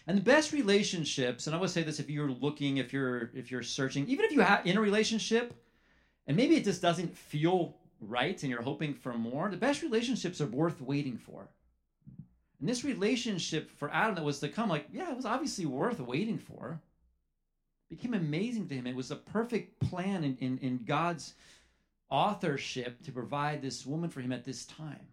And 0.08 0.18
the 0.18 0.24
best 0.24 0.54
relationships, 0.54 1.48
and 1.48 1.56
I 1.56 1.60
would 1.60 1.72
say 1.72 1.82
this 1.82 2.00
if 2.00 2.10
you're 2.10 2.30
looking, 2.30 2.78
if 2.78 2.94
you're 2.94 3.32
if 3.34 3.50
you're 3.50 3.64
searching, 3.64 4.08
even 4.08 4.26
if 4.26 4.32
you 4.32 4.42
have 4.42 4.66
in 4.66 4.78
a 4.78 4.82
relationship, 4.82 5.54
and 6.28 6.38
maybe 6.38 6.56
it 6.56 6.64
just 6.64 6.82
doesn't 6.82 7.18
feel 7.18 7.76
right 8.02 8.42
and 8.44 8.52
you're 8.52 8.62
hoping 8.62 8.94
for 8.94 9.14
more, 9.14 9.50
the 9.50 9.58
best 9.58 9.82
relationships 9.82 10.42
are 10.42 10.48
worth 10.48 10.82
waiting 10.82 11.18
for. 11.18 11.48
And 12.60 12.70
this 12.70 12.84
relationship 12.84 13.70
for 13.70 13.92
Adam 13.92 14.16
that 14.16 14.24
was 14.24 14.40
to 14.40 14.50
come, 14.50 14.70
like, 14.70 14.88
yeah, 14.92 15.12
it 15.12 15.16
was 15.16 15.26
obviously 15.26 15.66
worth 15.66 16.00
waiting 16.00 16.38
for. 16.38 16.80
It 17.90 17.98
became 17.98 18.14
amazing 18.14 18.68
to 18.70 18.76
him. 18.76 18.88
It 18.88 18.96
was 18.96 19.12
a 19.12 19.16
perfect 19.16 19.80
plan 19.80 20.24
in, 20.24 20.38
in, 20.40 20.58
in 20.60 20.84
God's 20.86 21.34
authorship 22.10 23.04
to 23.04 23.12
provide 23.12 23.62
this 23.62 23.86
woman 23.86 24.10
for 24.10 24.22
him 24.22 24.32
at 24.32 24.46
this 24.46 24.66
time. 24.66 25.08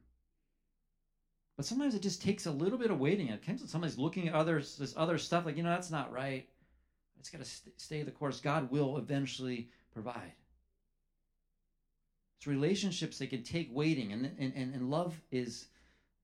But 1.63 1.69
sometimes 1.69 1.95
it 1.95 2.03
just 2.03 2.21
takes 2.21 2.47
a 2.47 2.51
little 2.51 2.77
bit 2.77 2.91
of 2.91 2.99
waiting. 2.99 3.29
It 3.29 3.41
sometimes 3.67 3.97
looking 3.97 4.27
at 4.27 4.35
others, 4.35 4.77
this 4.77 4.95
other 4.97 5.17
stuff, 5.17 5.47
like, 5.47 5.57
you 5.57 5.63
know, 5.63 5.69
that's 5.69 5.93
not 5.93 6.13
right. 6.13 6.49
It's 7.21 7.31
got 7.31 7.39
to 7.39 7.45
st- 7.45 7.81
stay 7.81 8.03
the 8.03 8.11
course. 8.11 8.41
God 8.41 8.69
will 8.73 8.99
eventually 8.99 9.71
provide. 9.93 10.33
It's 12.37 12.49
relationships 12.49 13.19
that 13.19 13.31
can 13.31 13.45
take 13.45 13.71
waiting. 13.73 14.11
And, 14.11 14.33
and, 14.41 14.53
and, 14.57 14.75
and 14.75 14.91
love 14.91 15.15
is, 15.31 15.67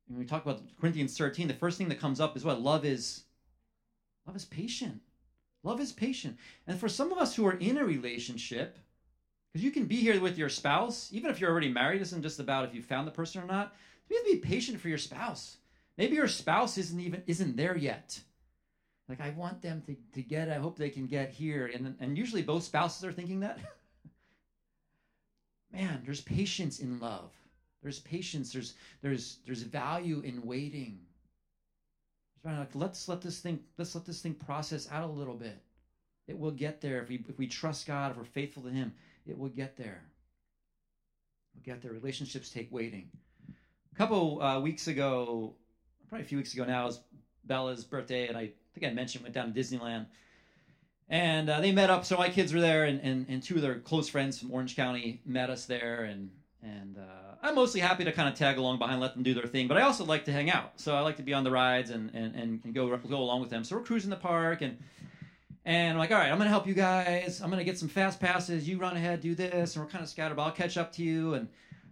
when 0.09 0.19
we 0.19 0.25
talk 0.25 0.45
about 0.45 0.61
Corinthians 0.81 1.17
13, 1.17 1.47
the 1.47 1.55
first 1.55 1.79
thing 1.79 1.89
that 1.91 2.01
comes 2.01 2.19
up 2.19 2.37
is 2.37 2.45
what? 2.45 2.61
Love 2.61 2.85
is, 2.85 3.23
love 4.27 4.35
is 4.35 4.45
patient. 4.45 5.01
Love 5.63 5.81
is 5.81 5.93
patient. 5.93 6.37
And 6.67 6.81
for 6.81 6.89
some 6.89 7.13
of 7.13 7.19
us 7.19 7.37
who 7.37 7.47
are 7.47 7.59
in 7.59 7.79
a 7.79 7.85
relationship, 7.85 8.77
because 9.53 9.65
you 9.65 9.71
can 9.71 9.85
be 9.85 9.99
here 9.99 10.21
with 10.21 10.37
your 10.37 10.49
spouse, 10.49 11.11
even 11.13 11.31
if 11.31 11.41
you're 11.41 11.53
already 11.53 11.71
married, 11.71 12.03
isn't 12.03 12.23
just 12.23 12.41
about 12.41 12.65
if 12.65 12.75
you 12.75 12.83
found 12.83 13.07
the 13.07 13.13
person 13.13 13.41
or 13.41 13.47
not. 13.47 13.77
You 14.09 14.17
have 14.17 14.27
to 14.27 14.33
be 14.33 14.39
patient 14.39 14.81
for 14.81 14.89
your 14.89 14.99
spouse. 14.99 15.57
Maybe 15.97 16.15
your 16.15 16.29
spouse 16.29 16.79
isn't 16.79 17.01
even 17.01 17.23
isn't 17.27 17.57
there 17.57 17.77
yet. 17.77 18.21
Like 19.09 19.21
I 19.21 19.31
want 19.31 19.63
them 19.63 19.83
to, 19.87 19.97
to 20.15 20.23
get, 20.23 20.51
I 20.51 20.57
hope 20.57 20.77
they 20.77 20.91
can 20.91 21.07
get 21.07 21.31
here. 21.31 21.71
And 21.73 21.97
and 22.01 22.17
usually 22.17 22.43
both 22.43 22.63
spouses 22.63 23.05
are 23.05 23.13
thinking 23.13 23.41
that. 23.41 23.59
Man, 25.73 26.03
there's 26.05 26.21
patience 26.21 26.79
in 26.79 27.01
love. 27.01 27.33
There's 27.83 28.01
patience. 28.01 28.53
There's 28.53 28.75
there's 29.03 29.39
there's 29.45 29.63
value 29.63 30.21
in 30.21 30.45
waiting. 30.45 31.01
Like, 32.45 32.75
let's 32.75 33.09
let 33.09 33.21
this 33.21 33.41
thing 33.41 33.61
let's 33.77 33.95
let 33.95 34.07
this 34.07 34.23
thing 34.23 34.35
process 34.35 34.89
out 34.91 35.05
a 35.05 35.13
little 35.13 35.35
bit. 35.35 35.59
It 36.27 36.39
will 36.39 36.51
get 36.51 36.81
there 36.81 37.03
if 37.03 37.09
we 37.09 37.25
if 37.29 37.39
we 37.39 37.47
trust 37.47 37.87
God, 37.87 38.13
if 38.13 38.17
we're 38.17 38.25
faithful 38.25 38.63
to 38.65 38.71
Him. 38.71 38.93
It 39.27 39.37
will 39.37 39.49
get 39.49 39.77
there. 39.77 40.03
We'll 41.55 41.65
get 41.65 41.83
there. 41.83 41.93
Relationships 41.93 42.51
take 42.51 42.73
waiting. 42.73 43.11
A 43.93 43.97
couple 43.97 44.43
uh, 44.43 44.61
weeks 44.61 44.87
ago, 44.87 45.55
probably 46.09 46.25
a 46.25 46.29
few 46.29 46.39
weeks 46.39 46.55
ago 46.55 46.65
now, 46.65 46.87
was 46.87 47.01
Bella's 47.45 47.85
birthday, 47.85 48.29
and 48.29 48.37
I 48.37 48.53
think 48.75 48.91
I 48.91 48.95
mentioned 48.95 49.23
went 49.23 49.35
down 49.35 49.53
to 49.53 49.59
Disneyland. 49.59 50.07
And 51.11 51.49
uh, 51.49 51.61
they 51.61 51.73
met 51.73 51.89
up. 51.89 52.05
So 52.05 52.17
my 52.17 52.29
kids 52.29 52.53
were 52.53 52.61
there, 52.61 52.85
and, 52.85 53.01
and, 53.01 53.27
and 53.29 53.43
two 53.43 53.57
of 53.57 53.63
their 53.63 53.79
close 53.79 54.09
friends 54.09 54.39
from 54.39 54.53
Orange 54.53 54.77
County 54.77 55.23
met 55.25 55.49
us 55.49 55.65
there. 55.65 56.05
And 56.05 56.31
and 56.63 56.99
uh, 56.99 57.37
I'm 57.43 57.55
mostly 57.55 57.81
happy 57.81 58.05
to 58.05 58.13
kind 58.13 58.29
of 58.29 58.35
tag 58.35 58.59
along 58.59 58.79
behind, 58.79 59.01
let 59.01 59.15
them 59.15 59.23
do 59.23 59.33
their 59.33 59.47
thing. 59.47 59.69
But 59.69 59.79
I 59.79 59.83
also 59.83 60.05
like 60.05 60.25
to 60.27 60.33
hang 60.33 60.51
out. 60.51 60.73
So 60.77 60.95
I 60.95 61.01
like 61.01 61.17
to 61.17 61.23
be 61.23 61.33
on 61.33 61.45
the 61.45 61.51
rides 61.51 61.91
and 61.91 62.11
and, 62.15 62.35
and 62.35 62.75
go 62.75 62.95
go 62.97 63.19
along 63.19 63.41
with 63.41 63.51
them. 63.51 63.65
So 63.65 63.77
we're 63.77 63.83
cruising 63.83 64.11
the 64.11 64.17
park, 64.17 64.61
and 64.61 64.77
and 65.65 65.93
I'm 65.93 65.99
like, 65.99 66.11
all 66.11 66.19
right, 66.19 66.31
I'm 66.31 66.39
gonna 66.39 66.51
help 66.51 66.67
you 66.67 66.75
guys. 66.75 67.41
I'm 67.41 67.49
gonna 67.49 67.65
get 67.65 67.79
some 67.79 67.89
fast 67.89 68.21
passes. 68.21 68.69
You 68.69 68.79
run 68.79 68.97
ahead, 68.97 69.21
do 69.21 69.35
this, 69.35 69.77
and 69.77 69.85
we're 69.85 69.91
kind 69.91 70.03
of 70.03 70.11
scattered. 70.11 70.37
But 70.37 70.43
I'll 70.43 70.53
catch 70.53 70.77
up 70.77 70.93
to 70.95 71.03
you. 71.03 71.35
And 71.35 71.49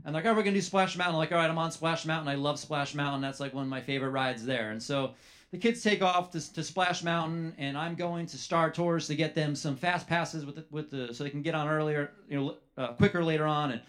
and 0.07 0.15
like, 0.15 0.25
right, 0.25 0.35
we're 0.35 0.45
gonna 0.45 0.55
do 0.55 0.63
Splash 0.63 0.97
Mountain. 0.97 1.17
Like, 1.17 1.33
all 1.33 1.39
right, 1.39 1.51
I'm 1.51 1.59
on 1.59 1.73
Splash 1.73 2.07
Mountain. 2.07 2.29
I 2.29 2.37
love 2.37 2.59
Splash 2.59 2.95
Mountain. 2.95 3.21
That's 3.21 3.41
like 3.41 3.53
one 3.53 3.65
of 3.65 3.69
my 3.69 3.81
favorite 3.81 4.11
rides 4.11 4.47
there. 4.47 4.71
And 4.71 4.81
so 4.81 5.15
the 5.51 5.59
kids 5.59 5.83
take 5.83 6.01
off 6.01 6.31
to, 6.31 6.53
to 6.55 6.63
Splash 6.63 7.03
Mountain, 7.03 7.55
and 7.59 7.77
I'm 7.77 7.97
going 7.97 8.27
to 8.27 8.39
Star 8.39 8.71
Tours 8.71 9.09
to 9.09 9.17
get 9.17 9.35
them 9.35 9.57
some 9.57 9.75
fast 9.77 10.07
passes 10.07 10.47
with 10.47 10.55
the, 10.55 10.65
with 10.71 10.91
the 10.91 11.13
so 11.13 11.25
they 11.25 11.31
can 11.31 11.43
get 11.43 11.57
on 11.57 11.69
earlier, 11.69 12.13
you 12.29 12.39
know, 12.39 12.57
uh, 12.79 12.93
quicker 12.93 13.25
later 13.25 13.47
on, 13.47 13.73
and 13.73 13.81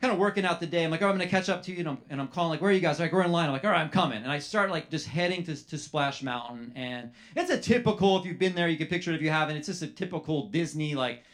kind 0.00 0.12
of 0.12 0.18
working 0.18 0.44
out 0.44 0.60
the 0.60 0.66
day. 0.66 0.84
I'm 0.84 0.92
like, 0.92 1.02
oh, 1.02 1.08
I'm 1.08 1.18
to 1.18 1.26
catch 1.26 1.48
up 1.48 1.62
to 1.64 1.72
you, 1.72 1.78
and 1.80 1.88
I'm, 1.88 1.98
and 2.08 2.20
I'm 2.20 2.28
calling 2.28 2.50
like, 2.50 2.60
where 2.60 2.70
are 2.70 2.74
you 2.74 2.80
guys? 2.80 3.00
Like, 3.00 3.12
we're 3.12 3.24
in 3.24 3.32
line. 3.32 3.46
I'm 3.46 3.52
like, 3.52 3.64
all 3.64 3.70
right, 3.70 3.80
I'm 3.80 3.90
coming, 3.90 4.22
and 4.22 4.30
I 4.30 4.38
start 4.38 4.70
like 4.70 4.90
just 4.90 5.08
heading 5.08 5.42
to, 5.44 5.56
to 5.56 5.76
Splash 5.76 6.22
Mountain, 6.22 6.72
and 6.76 7.10
it's 7.34 7.50
a 7.50 7.58
typical. 7.58 8.16
If 8.18 8.26
you've 8.26 8.38
been 8.38 8.54
there, 8.54 8.68
you 8.68 8.76
can 8.76 8.86
picture 8.86 9.10
it. 9.10 9.16
If 9.16 9.22
you 9.22 9.30
haven't, 9.30 9.56
it's 9.56 9.66
just 9.66 9.82
a 9.82 9.88
typical 9.88 10.48
Disney 10.50 10.94
like 10.94 11.24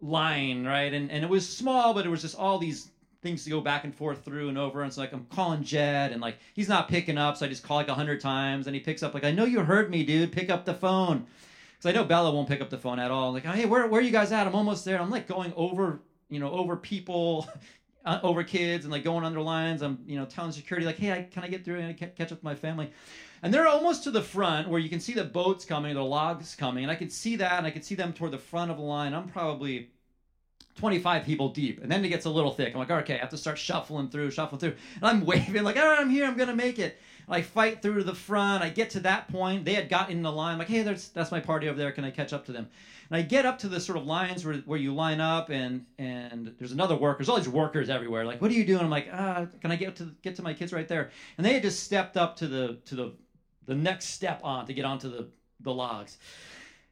line, 0.00 0.64
right? 0.64 0.92
And 0.92 1.10
and 1.10 1.24
it 1.24 1.30
was 1.30 1.48
small, 1.48 1.94
but 1.94 2.06
it 2.06 2.08
was 2.08 2.22
just 2.22 2.36
all 2.36 2.58
these 2.58 2.90
things 3.22 3.44
to 3.44 3.50
go 3.50 3.60
back 3.60 3.84
and 3.84 3.94
forth 3.94 4.24
through 4.24 4.48
and 4.48 4.58
over. 4.58 4.82
And 4.82 4.92
so 4.92 5.00
like 5.00 5.12
I'm 5.12 5.26
calling 5.26 5.64
Jed 5.64 6.12
and 6.12 6.20
like 6.20 6.38
he's 6.54 6.68
not 6.68 6.88
picking 6.88 7.18
up, 7.18 7.36
so 7.36 7.46
I 7.46 7.48
just 7.48 7.62
call 7.62 7.76
like 7.76 7.88
a 7.88 7.94
hundred 7.94 8.20
times 8.20 8.66
and 8.66 8.74
he 8.74 8.80
picks 8.80 9.02
up 9.02 9.14
like 9.14 9.24
I 9.24 9.30
know 9.30 9.44
you 9.44 9.60
heard 9.60 9.90
me, 9.90 10.04
dude. 10.04 10.32
Pick 10.32 10.50
up 10.50 10.64
the 10.64 10.74
phone. 10.74 11.26
Because 11.78 11.90
I 11.90 11.92
know 11.92 12.04
Bella 12.04 12.32
won't 12.32 12.48
pick 12.48 12.60
up 12.60 12.70
the 12.70 12.78
phone 12.78 12.98
at 12.98 13.12
all. 13.12 13.28
I'm 13.28 13.34
like, 13.34 13.44
hey, 13.44 13.64
where 13.64 13.86
where 13.86 14.00
are 14.00 14.04
you 14.04 14.10
guys 14.10 14.32
at? 14.32 14.46
I'm 14.46 14.54
almost 14.54 14.84
there. 14.84 15.00
I'm 15.00 15.10
like 15.10 15.28
going 15.28 15.52
over, 15.56 16.00
you 16.28 16.40
know, 16.40 16.50
over 16.50 16.76
people, 16.76 17.48
uh, 18.04 18.18
over 18.22 18.42
kids, 18.42 18.84
and 18.84 18.92
like 18.92 19.04
going 19.04 19.24
under 19.24 19.40
lines. 19.40 19.82
I'm, 19.82 19.98
you 20.06 20.18
know, 20.18 20.24
telling 20.24 20.50
security 20.50 20.86
like, 20.86 20.98
hey, 20.98 21.12
I, 21.12 21.22
can 21.22 21.44
I 21.44 21.48
get 21.48 21.64
through 21.64 21.78
and 21.78 21.96
catch 21.96 22.20
up 22.20 22.30
with 22.30 22.42
my 22.42 22.56
family? 22.56 22.90
And 23.42 23.54
they're 23.54 23.68
almost 23.68 24.02
to 24.04 24.10
the 24.10 24.22
front 24.22 24.68
where 24.68 24.80
you 24.80 24.88
can 24.88 24.98
see 24.98 25.12
the 25.12 25.22
boats 25.22 25.64
coming, 25.64 25.94
the 25.94 26.02
logs 26.02 26.56
coming, 26.56 26.82
and 26.82 26.90
I 26.90 26.96
could 26.96 27.12
see 27.12 27.36
that, 27.36 27.58
and 27.58 27.66
I 27.66 27.70
could 27.70 27.84
see 27.84 27.94
them 27.94 28.12
toward 28.12 28.32
the 28.32 28.38
front 28.38 28.72
of 28.72 28.76
the 28.76 28.82
line. 28.82 29.14
I'm 29.14 29.28
probably 29.28 29.90
25 30.78 31.24
people 31.24 31.48
deep. 31.50 31.82
And 31.82 31.90
then 31.90 32.04
it 32.04 32.08
gets 32.08 32.24
a 32.24 32.30
little 32.30 32.52
thick. 32.52 32.72
I'm 32.72 32.78
like, 32.78 32.90
okay, 32.90 33.16
I 33.16 33.18
have 33.18 33.30
to 33.30 33.36
start 33.36 33.58
shuffling 33.58 34.08
through, 34.08 34.30
shuffling 34.30 34.60
through. 34.60 34.74
And 34.96 35.04
I'm 35.04 35.26
waving, 35.26 35.62
like, 35.64 35.76
all 35.76 35.86
right, 35.86 35.98
I'm 35.98 36.10
here, 36.10 36.24
I'm 36.24 36.36
going 36.36 36.48
to 36.48 36.54
make 36.54 36.78
it. 36.78 36.98
And 37.26 37.36
I 37.36 37.42
fight 37.42 37.82
through 37.82 37.98
to 37.98 38.04
the 38.04 38.14
front. 38.14 38.62
I 38.62 38.70
get 38.70 38.90
to 38.90 39.00
that 39.00 39.28
point. 39.28 39.64
They 39.64 39.74
had 39.74 39.88
gotten 39.88 40.16
in 40.16 40.22
the 40.22 40.32
line. 40.32 40.52
I'm 40.52 40.58
like, 40.58 40.68
hey, 40.68 40.82
there's, 40.82 41.08
that's 41.08 41.30
my 41.30 41.40
party 41.40 41.68
over 41.68 41.76
there. 41.76 41.92
Can 41.92 42.04
I 42.04 42.10
catch 42.10 42.32
up 42.32 42.46
to 42.46 42.52
them? 42.52 42.68
And 43.10 43.16
I 43.16 43.22
get 43.22 43.46
up 43.46 43.58
to 43.60 43.68
the 43.68 43.80
sort 43.80 43.98
of 43.98 44.06
lines 44.06 44.44
where, 44.44 44.56
where 44.58 44.78
you 44.78 44.94
line 44.94 45.20
up, 45.20 45.48
and 45.48 45.86
and 45.98 46.54
there's 46.58 46.72
another 46.72 46.94
worker. 46.94 47.18
There's 47.18 47.30
all 47.30 47.38
these 47.38 47.48
workers 47.48 47.88
everywhere. 47.88 48.26
Like, 48.26 48.42
what 48.42 48.50
are 48.50 48.54
you 48.54 48.66
doing? 48.66 48.80
I'm 48.80 48.90
like, 48.90 49.08
ah, 49.10 49.46
can 49.62 49.70
I 49.70 49.76
get 49.76 49.96
to 49.96 50.14
get 50.20 50.36
to 50.36 50.42
my 50.42 50.52
kids 50.52 50.74
right 50.74 50.86
there? 50.86 51.10
And 51.38 51.46
they 51.46 51.54
had 51.54 51.62
just 51.62 51.82
stepped 51.82 52.18
up 52.18 52.36
to 52.36 52.46
the 52.46 52.78
to 52.84 52.94
the 52.94 53.14
the 53.64 53.74
next 53.74 54.08
step 54.08 54.40
on 54.44 54.66
to 54.66 54.74
get 54.74 54.84
onto 54.84 55.08
the 55.08 55.28
the 55.60 55.72
logs. 55.72 56.18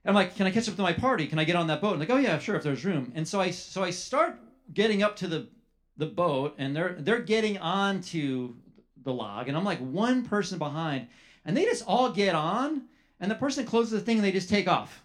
I'm 0.08 0.14
like, 0.14 0.36
can 0.36 0.46
I 0.46 0.50
catch 0.50 0.68
up 0.68 0.76
to 0.76 0.82
my 0.82 0.92
party? 0.92 1.26
Can 1.26 1.38
I 1.38 1.44
get 1.44 1.56
on 1.56 1.66
that 1.66 1.80
boat? 1.80 1.92
And 1.92 2.00
like, 2.00 2.10
oh 2.10 2.16
yeah, 2.16 2.38
sure, 2.38 2.56
if 2.56 2.62
there's 2.62 2.84
room. 2.84 3.12
And 3.14 3.26
so 3.26 3.40
I 3.40 3.50
so 3.50 3.82
I 3.82 3.90
start 3.90 4.38
getting 4.72 5.02
up 5.02 5.16
to 5.16 5.26
the 5.26 5.48
the 5.96 6.06
boat, 6.06 6.54
and 6.58 6.74
they're 6.76 6.96
they're 6.98 7.20
getting 7.20 7.58
onto 7.58 8.54
the 9.02 9.12
log, 9.12 9.48
and 9.48 9.56
I'm 9.56 9.64
like 9.64 9.78
one 9.78 10.24
person 10.24 10.58
behind, 10.58 11.08
and 11.44 11.56
they 11.56 11.64
just 11.64 11.84
all 11.86 12.10
get 12.10 12.34
on, 12.34 12.82
and 13.20 13.30
the 13.30 13.34
person 13.34 13.64
closes 13.64 13.92
the 13.92 14.00
thing, 14.00 14.18
and 14.18 14.24
they 14.24 14.32
just 14.32 14.48
take 14.48 14.68
off. 14.68 15.02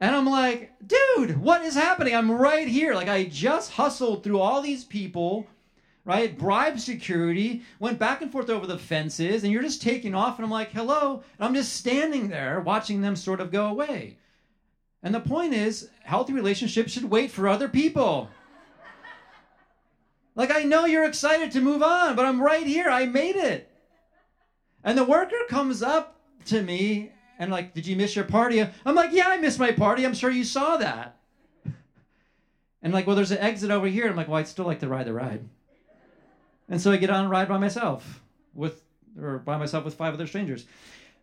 And 0.00 0.16
I'm 0.16 0.26
like, 0.26 0.72
dude, 0.84 1.38
what 1.40 1.62
is 1.62 1.74
happening? 1.74 2.14
I'm 2.14 2.30
right 2.30 2.66
here. 2.66 2.94
Like 2.94 3.08
I 3.08 3.24
just 3.24 3.72
hustled 3.72 4.24
through 4.24 4.40
all 4.40 4.62
these 4.62 4.84
people 4.84 5.46
right? 6.04 6.36
Bribed 6.36 6.80
security, 6.80 7.62
went 7.78 7.98
back 7.98 8.22
and 8.22 8.32
forth 8.32 8.50
over 8.50 8.66
the 8.66 8.78
fences, 8.78 9.44
and 9.44 9.52
you're 9.52 9.62
just 9.62 9.82
taking 9.82 10.14
off. 10.14 10.38
And 10.38 10.44
I'm 10.44 10.50
like, 10.50 10.72
hello. 10.72 11.22
And 11.38 11.46
I'm 11.46 11.54
just 11.54 11.74
standing 11.74 12.28
there 12.28 12.60
watching 12.60 13.00
them 13.00 13.14
sort 13.14 13.40
of 13.40 13.52
go 13.52 13.66
away. 13.66 14.18
And 15.02 15.14
the 15.14 15.20
point 15.20 15.52
is, 15.52 15.90
healthy 16.04 16.32
relationships 16.32 16.92
should 16.92 17.10
wait 17.10 17.30
for 17.30 17.48
other 17.48 17.68
people. 17.68 18.30
Like, 20.34 20.50
I 20.50 20.62
know 20.62 20.86
you're 20.86 21.04
excited 21.04 21.50
to 21.52 21.60
move 21.60 21.82
on, 21.82 22.16
but 22.16 22.24
I'm 22.24 22.40
right 22.40 22.66
here. 22.66 22.88
I 22.88 23.06
made 23.06 23.36
it. 23.36 23.70
And 24.84 24.96
the 24.96 25.04
worker 25.04 25.36
comes 25.48 25.82
up 25.82 26.20
to 26.46 26.62
me 26.62 27.12
and, 27.38 27.50
like, 27.50 27.74
did 27.74 27.86
you 27.86 27.96
miss 27.96 28.14
your 28.14 28.24
party? 28.24 28.60
I'm 28.60 28.94
like, 28.94 29.10
yeah, 29.12 29.28
I 29.28 29.36
missed 29.36 29.58
my 29.58 29.72
party. 29.72 30.04
I'm 30.04 30.14
sure 30.14 30.30
you 30.30 30.44
saw 30.44 30.76
that. 30.76 31.16
And, 32.82 32.92
like, 32.92 33.06
well, 33.06 33.16
there's 33.16 33.30
an 33.30 33.38
exit 33.38 33.70
over 33.70 33.86
here. 33.86 34.08
I'm 34.08 34.16
like, 34.16 34.28
well, 34.28 34.38
I'd 34.38 34.48
still 34.48 34.64
like 34.64 34.80
to 34.80 34.88
ride 34.88 35.06
the 35.06 35.12
ride. 35.12 35.48
And 36.68 36.80
so 36.80 36.92
I 36.92 36.96
get 36.96 37.10
on 37.10 37.26
a 37.26 37.28
ride 37.28 37.48
by 37.48 37.58
myself 37.58 38.22
with, 38.54 38.82
or 39.20 39.38
by 39.38 39.56
myself 39.56 39.84
with 39.84 39.94
five 39.94 40.14
other 40.14 40.26
strangers. 40.26 40.66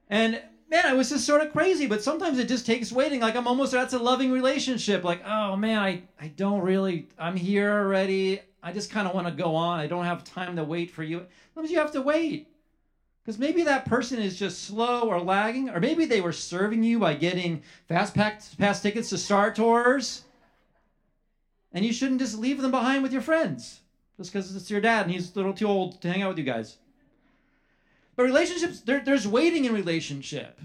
And 0.10 0.42
man, 0.70 0.86
I 0.86 0.94
was 0.94 1.10
just 1.10 1.26
sort 1.26 1.42
of 1.42 1.52
crazy, 1.52 1.88
but 1.88 2.04
sometimes 2.04 2.38
it 2.40 2.48
just 2.48 2.66
takes 2.66 2.92
waiting. 2.92 3.22
Like 3.22 3.36
I'm 3.36 3.48
almost 3.48 3.72
that's 3.72 3.94
a 3.94 4.00
loving 4.00 4.32
relationship. 4.32 5.04
Like, 5.04 5.22
oh 5.26 5.56
man, 5.56 5.80
I, 5.80 6.04
I 6.20 6.28
don't 6.30 6.62
really 6.62 7.08
I'm 7.18 7.36
here 7.36 7.72
already. 7.72 8.42
I 8.62 8.72
just 8.74 8.92
kind 8.92 9.08
of 9.08 9.14
want 9.16 9.28
to 9.28 9.34
go 9.34 9.56
on. 9.56 9.80
I 9.80 9.88
don't 9.88 10.06
have 10.06 10.24
time 10.24 10.56
to 10.58 10.64
wait 10.64 10.92
for 10.92 11.04
you. 11.04 11.26
Sometimes 11.54 11.72
you 11.72 11.80
have 11.80 11.94
to 11.94 12.02
wait. 12.02 12.48
Because 13.24 13.40
maybe 13.40 13.64
that 13.64 13.86
person 13.86 14.20
is 14.20 14.40
just 14.40 14.64
slow 14.64 15.02
or 15.02 15.22
lagging, 15.22 15.70
or 15.70 15.80
maybe 15.80 16.06
they 16.06 16.22
were 16.22 16.32
serving 16.32 16.84
you 16.84 17.00
by 17.00 17.14
getting 17.14 17.62
fast 17.88 18.16
pass 18.16 18.82
tickets 18.82 19.10
to 19.10 19.18
Star 19.18 19.54
Tours. 19.54 20.24
And 21.72 21.86
you 21.86 21.94
shouldn't 21.94 22.22
just 22.22 22.40
leave 22.40 22.62
them 22.62 22.72
behind 22.72 23.04
with 23.04 23.14
your 23.14 23.22
friends. 23.22 23.82
just 24.18 24.34
because 24.34 24.56
it's 24.56 24.72
your 24.72 24.82
dad 24.82 25.04
and 25.04 25.12
he's 25.12 25.36
a 25.36 25.36
little 25.38 25.54
too 25.54 25.68
old 25.68 26.02
to 26.02 26.12
hang 26.12 26.24
out 26.24 26.30
with 26.30 26.40
you 26.40 26.44
guys. 26.44 26.78
But 28.20 28.26
relationships, 28.26 28.82
there, 28.82 29.00
there's 29.00 29.26
waiting 29.26 29.64
in 29.64 29.74
relationship. 29.74 30.60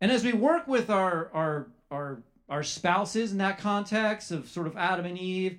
And 0.00 0.12
as 0.12 0.22
we 0.22 0.32
work 0.32 0.68
with 0.68 0.90
our, 0.90 1.28
our, 1.34 1.66
our, 1.90 2.22
our 2.48 2.62
spouses 2.62 3.32
in 3.32 3.38
that 3.38 3.58
context 3.58 4.30
of 4.30 4.48
sort 4.48 4.68
of 4.68 4.76
Adam 4.76 5.04
and 5.04 5.18
Eve, 5.18 5.58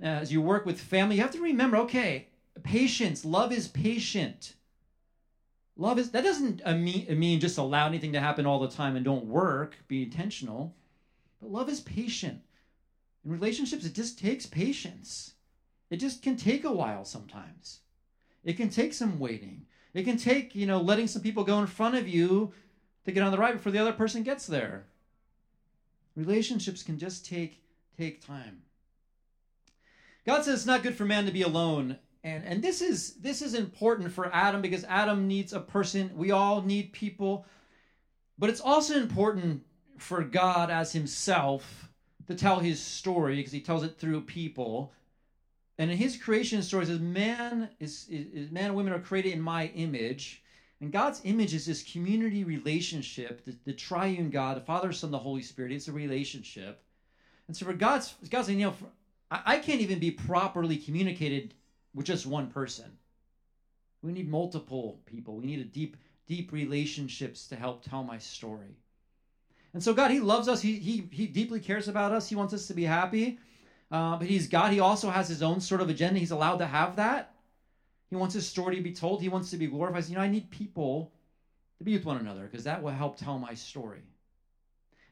uh, 0.00 0.06
as 0.06 0.32
you 0.32 0.40
work 0.40 0.64
with 0.64 0.80
family, 0.80 1.16
you 1.16 1.22
have 1.22 1.32
to 1.32 1.40
remember 1.40 1.76
okay, 1.78 2.28
patience, 2.62 3.24
love 3.24 3.50
is 3.50 3.66
patient. 3.66 4.54
Love 5.76 5.98
is, 5.98 6.12
that 6.12 6.22
doesn't 6.22 6.64
mean, 6.64 7.18
mean 7.18 7.40
just 7.40 7.58
allow 7.58 7.88
anything 7.88 8.12
to 8.12 8.20
happen 8.20 8.46
all 8.46 8.60
the 8.60 8.68
time 8.68 8.94
and 8.94 9.04
don't 9.04 9.26
work, 9.26 9.74
be 9.88 10.04
intentional. 10.04 10.76
But 11.40 11.50
love 11.50 11.68
is 11.68 11.80
patient. 11.80 12.42
In 13.24 13.32
relationships, 13.32 13.84
it 13.84 13.94
just 13.96 14.20
takes 14.20 14.46
patience. 14.46 15.32
It 15.90 15.96
just 15.96 16.22
can 16.22 16.36
take 16.36 16.62
a 16.62 16.70
while 16.70 17.04
sometimes. 17.04 17.80
It 18.44 18.56
can 18.56 18.70
take 18.70 18.94
some 18.94 19.18
waiting. 19.18 19.66
It 19.92 20.04
can 20.04 20.16
take, 20.16 20.54
you 20.54 20.66
know, 20.66 20.80
letting 20.80 21.06
some 21.06 21.22
people 21.22 21.44
go 21.44 21.58
in 21.58 21.66
front 21.66 21.96
of 21.96 22.08
you 22.08 22.52
to 23.04 23.12
get 23.12 23.22
on 23.22 23.32
the 23.32 23.38
right 23.38 23.54
before 23.54 23.72
the 23.72 23.78
other 23.78 23.92
person 23.92 24.22
gets 24.22 24.46
there. 24.46 24.86
Relationships 26.16 26.82
can 26.82 26.98
just 26.98 27.26
take 27.26 27.62
take 27.96 28.24
time. 28.24 28.62
God 30.26 30.44
says 30.44 30.54
it's 30.54 30.66
not 30.66 30.82
good 30.82 30.94
for 30.94 31.04
man 31.04 31.26
to 31.26 31.32
be 31.32 31.42
alone. 31.42 31.98
And 32.22 32.44
and 32.44 32.62
this 32.62 32.82
is 32.82 33.14
this 33.14 33.42
is 33.42 33.54
important 33.54 34.12
for 34.12 34.34
Adam 34.34 34.60
because 34.60 34.84
Adam 34.84 35.26
needs 35.26 35.52
a 35.52 35.60
person. 35.60 36.10
We 36.14 36.30
all 36.30 36.62
need 36.62 36.92
people. 36.92 37.46
But 38.38 38.50
it's 38.50 38.60
also 38.60 38.96
important 38.96 39.62
for 39.98 40.22
God 40.22 40.70
as 40.70 40.92
himself 40.92 41.88
to 42.26 42.34
tell 42.34 42.58
his 42.58 42.80
story 42.80 43.36
because 43.36 43.52
he 43.52 43.60
tells 43.60 43.82
it 43.82 43.98
through 43.98 44.22
people. 44.22 44.92
And 45.80 45.90
in 45.90 45.96
his 45.96 46.18
creation 46.18 46.62
story, 46.62 46.84
says, 46.84 47.00
Man 47.00 47.70
is, 47.80 48.06
is, 48.10 48.50
man 48.50 48.66
and 48.66 48.74
women 48.74 48.92
are 48.92 49.00
created 49.00 49.32
in 49.32 49.40
my 49.40 49.68
image. 49.68 50.42
And 50.82 50.92
God's 50.92 51.22
image 51.24 51.54
is 51.54 51.64
this 51.64 51.82
community 51.82 52.44
relationship, 52.44 53.42
the, 53.46 53.56
the 53.64 53.72
triune 53.72 54.28
God, 54.28 54.58
the 54.58 54.60
Father, 54.60 54.92
Son, 54.92 55.10
the 55.10 55.16
Holy 55.16 55.40
Spirit. 55.40 55.72
It's 55.72 55.88
a 55.88 55.92
relationship. 55.92 56.82
And 57.48 57.56
so 57.56 57.64
for 57.64 57.72
God's 57.72 58.14
God's 58.28 58.48
saying, 58.48 58.60
you 58.60 58.66
know, 58.66 58.72
for, 58.72 58.88
I, 59.30 59.54
I 59.54 59.58
can't 59.58 59.80
even 59.80 59.98
be 59.98 60.10
properly 60.10 60.76
communicated 60.76 61.54
with 61.94 62.04
just 62.04 62.26
one 62.26 62.48
person. 62.48 62.98
We 64.02 64.12
need 64.12 64.28
multiple 64.28 65.00
people. 65.06 65.38
We 65.38 65.46
need 65.46 65.60
a 65.60 65.64
deep, 65.64 65.96
deep 66.26 66.52
relationships 66.52 67.46
to 67.46 67.56
help 67.56 67.82
tell 67.82 68.04
my 68.04 68.18
story. 68.18 68.76
And 69.72 69.82
so 69.82 69.94
God, 69.94 70.10
He 70.10 70.20
loves 70.20 70.46
us. 70.46 70.60
He 70.60 70.74
He 70.74 71.08
He 71.10 71.26
deeply 71.26 71.58
cares 71.58 71.88
about 71.88 72.12
us. 72.12 72.28
He 72.28 72.34
wants 72.34 72.52
us 72.52 72.66
to 72.66 72.74
be 72.74 72.84
happy. 72.84 73.38
Uh, 73.90 74.16
but 74.16 74.26
he's 74.26 74.48
God. 74.48 74.72
He 74.72 74.80
also 74.80 75.10
has 75.10 75.28
his 75.28 75.42
own 75.42 75.60
sort 75.60 75.80
of 75.80 75.88
agenda. 75.88 76.20
He's 76.20 76.30
allowed 76.30 76.58
to 76.58 76.66
have 76.66 76.96
that. 76.96 77.34
He 78.08 78.16
wants 78.16 78.34
his 78.34 78.46
story 78.46 78.76
to 78.76 78.82
be 78.82 78.92
told. 78.92 79.22
He 79.22 79.28
wants 79.28 79.50
to 79.50 79.56
be 79.56 79.66
glorified. 79.66 80.08
You 80.08 80.16
know, 80.16 80.20
I 80.20 80.28
need 80.28 80.50
people 80.50 81.12
to 81.78 81.84
be 81.84 81.94
with 81.94 82.04
one 82.04 82.18
another 82.18 82.42
because 82.42 82.64
that 82.64 82.82
will 82.82 82.90
help 82.90 83.16
tell 83.16 83.38
my 83.38 83.54
story. 83.54 84.02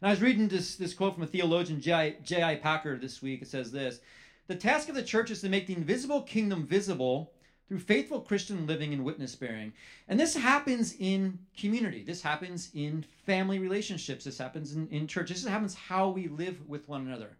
And 0.00 0.08
I 0.08 0.12
was 0.12 0.20
reading 0.20 0.48
this, 0.48 0.76
this 0.76 0.94
quote 0.94 1.14
from 1.14 1.22
a 1.22 1.26
theologian, 1.26 1.80
J.I. 1.80 2.56
Packer, 2.62 2.98
this 2.98 3.22
week. 3.22 3.42
It 3.42 3.48
says 3.48 3.72
this 3.72 4.00
The 4.46 4.54
task 4.54 4.88
of 4.88 4.94
the 4.94 5.02
church 5.02 5.30
is 5.30 5.40
to 5.40 5.48
make 5.48 5.66
the 5.66 5.76
invisible 5.76 6.22
kingdom 6.22 6.66
visible 6.66 7.32
through 7.68 7.78
faithful 7.78 8.20
Christian 8.20 8.66
living 8.66 8.92
and 8.92 9.04
witness 9.04 9.34
bearing. 9.34 9.72
And 10.08 10.18
this 10.18 10.34
happens 10.34 10.94
in 10.98 11.38
community. 11.56 12.02
This 12.02 12.22
happens 12.22 12.70
in 12.74 13.04
family 13.26 13.58
relationships. 13.58 14.24
This 14.24 14.38
happens 14.38 14.74
in, 14.74 14.88
in 14.88 15.06
church. 15.06 15.28
This 15.28 15.44
happens 15.44 15.74
how 15.74 16.08
we 16.08 16.28
live 16.28 16.68
with 16.68 16.88
one 16.88 17.06
another. 17.06 17.37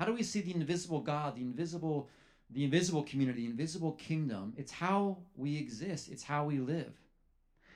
How 0.00 0.06
do 0.06 0.14
we 0.14 0.22
see 0.22 0.40
the 0.40 0.54
invisible 0.54 1.02
God, 1.02 1.36
the 1.36 1.42
invisible, 1.42 2.08
the 2.48 2.64
invisible 2.64 3.02
community, 3.02 3.42
the 3.42 3.50
invisible 3.50 3.92
kingdom? 3.92 4.54
It's 4.56 4.72
how 4.72 5.18
we 5.36 5.58
exist. 5.58 6.08
It's 6.10 6.22
how 6.22 6.46
we 6.46 6.58
live. 6.58 6.94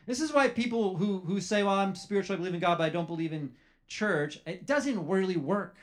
This 0.07 0.23
is 0.23 0.33
why 0.33 0.49
people 0.49 0.97
who, 0.97 1.19
who 1.19 1.39
say, 1.39 1.63
well, 1.63 1.75
I'm 1.75 1.95
spiritual, 1.95 2.33
I 2.33 2.39
believe 2.39 2.55
in 2.55 2.61
God, 2.61 2.79
but 2.79 2.85
I 2.85 2.89
don't 2.89 3.07
believe 3.07 3.35
in 3.35 3.53
church, 3.89 4.41
it 4.47 4.65
doesn't 4.65 5.07
really 5.07 5.37
work. 5.37 5.77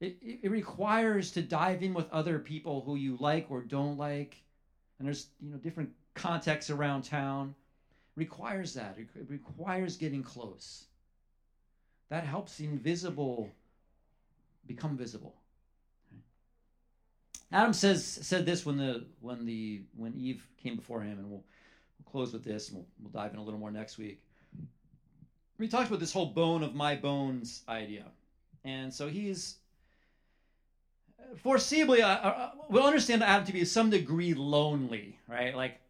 It, 0.00 0.18
it, 0.22 0.52
requires 0.52 1.32
to 1.32 1.42
dive 1.42 1.82
in 1.82 1.94
with 1.94 2.08
other 2.12 2.38
people 2.38 2.82
who 2.82 2.94
you 2.94 3.16
like 3.18 3.46
or 3.50 3.60
don't 3.60 3.98
like. 3.98 4.36
And 5.00 5.08
there's, 5.08 5.26
you 5.40 5.50
know, 5.50 5.56
different 5.56 5.90
contexts 6.14 6.70
around 6.70 7.02
town. 7.02 7.56
It 8.16 8.20
requires 8.20 8.72
that. 8.74 8.94
It, 8.98 9.08
it 9.16 9.28
requires 9.28 9.96
getting 9.96 10.22
close. 10.22 10.84
That 12.08 12.22
helps 12.22 12.56
the 12.56 12.66
invisible 12.66 13.50
become 14.66 14.96
visible. 14.96 15.34
Adam 17.52 17.72
says 17.72 18.04
said 18.04 18.46
this 18.46 18.66
when 18.66 18.76
the 18.76 19.04
when 19.20 19.46
the 19.46 19.82
when 19.96 20.14
Eve 20.14 20.46
came 20.62 20.76
before 20.76 21.00
him, 21.00 21.18
and 21.18 21.30
we'll, 21.30 21.44
we'll 21.98 22.10
close 22.10 22.32
with 22.32 22.44
this, 22.44 22.68
and 22.68 22.78
we'll, 22.78 22.86
we'll 23.00 23.12
dive 23.12 23.32
in 23.32 23.38
a 23.38 23.42
little 23.42 23.60
more 23.60 23.70
next 23.70 23.96
week. 23.96 24.20
We 25.58 25.68
talked 25.68 25.88
about 25.88 26.00
this 26.00 26.12
whole 26.12 26.26
bone 26.26 26.64
of 26.64 26.74
my 26.74 26.96
bones 26.96 27.62
idea, 27.68 28.06
and 28.64 28.92
so 28.92 29.08
he's 29.08 29.56
foreseeably 31.44 32.00
uh, 32.00 32.06
uh, 32.06 32.50
we'll 32.68 32.86
understand 32.86 33.22
Adam 33.22 33.46
to 33.46 33.52
be 33.52 33.64
some 33.64 33.90
degree 33.90 34.34
lonely, 34.34 35.18
right? 35.28 35.54
Like 35.54 35.80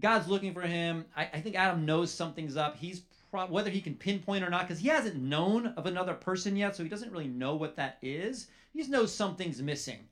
God's 0.00 0.28
looking 0.28 0.52
for 0.52 0.62
him. 0.62 1.06
I, 1.16 1.22
I 1.32 1.40
think 1.40 1.56
Adam 1.56 1.86
knows 1.86 2.10
something's 2.12 2.56
up. 2.56 2.76
He's 2.76 3.02
whether 3.36 3.70
he 3.70 3.80
can 3.80 3.94
pinpoint 3.94 4.44
or 4.44 4.50
not, 4.50 4.66
because 4.66 4.80
he 4.80 4.88
hasn't 4.88 5.16
known 5.16 5.68
of 5.76 5.86
another 5.86 6.14
person 6.14 6.56
yet, 6.56 6.74
so 6.74 6.82
he 6.82 6.88
doesn't 6.88 7.12
really 7.12 7.28
know 7.28 7.54
what 7.54 7.76
that 7.76 7.98
is. 8.02 8.48
He 8.72 8.78
just 8.78 8.90
knows 8.90 9.12
something's 9.12 9.62
missing. 9.62 10.08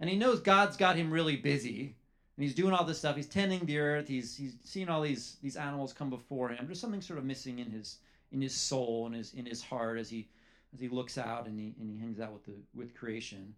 And 0.00 0.10
he 0.10 0.16
knows 0.16 0.40
God's 0.40 0.76
got 0.76 0.96
him 0.96 1.10
really 1.10 1.36
busy. 1.36 1.96
And 2.36 2.42
he's 2.42 2.54
doing 2.54 2.72
all 2.72 2.84
this 2.84 2.98
stuff. 2.98 3.16
He's 3.16 3.28
tending 3.28 3.64
the 3.64 3.78
earth. 3.78 4.08
He's 4.08 4.36
he's 4.36 4.56
seeing 4.64 4.88
all 4.88 5.02
these 5.02 5.36
these 5.40 5.56
animals 5.56 5.92
come 5.92 6.10
before 6.10 6.48
him. 6.48 6.66
There's 6.66 6.80
something 6.80 7.00
sort 7.00 7.18
of 7.18 7.24
missing 7.24 7.60
in 7.60 7.70
his 7.70 7.98
in 8.32 8.40
his 8.40 8.54
soul 8.54 9.06
and 9.06 9.14
his 9.14 9.32
in 9.34 9.46
his 9.46 9.62
heart 9.62 9.98
as 9.98 10.10
he 10.10 10.28
as 10.74 10.80
he 10.80 10.88
looks 10.88 11.16
out 11.16 11.46
and 11.46 11.58
he 11.58 11.74
and 11.78 11.88
he 11.88 11.96
hangs 11.96 12.18
out 12.18 12.32
with 12.32 12.44
the 12.44 12.56
with 12.74 12.94
creation. 12.94 13.54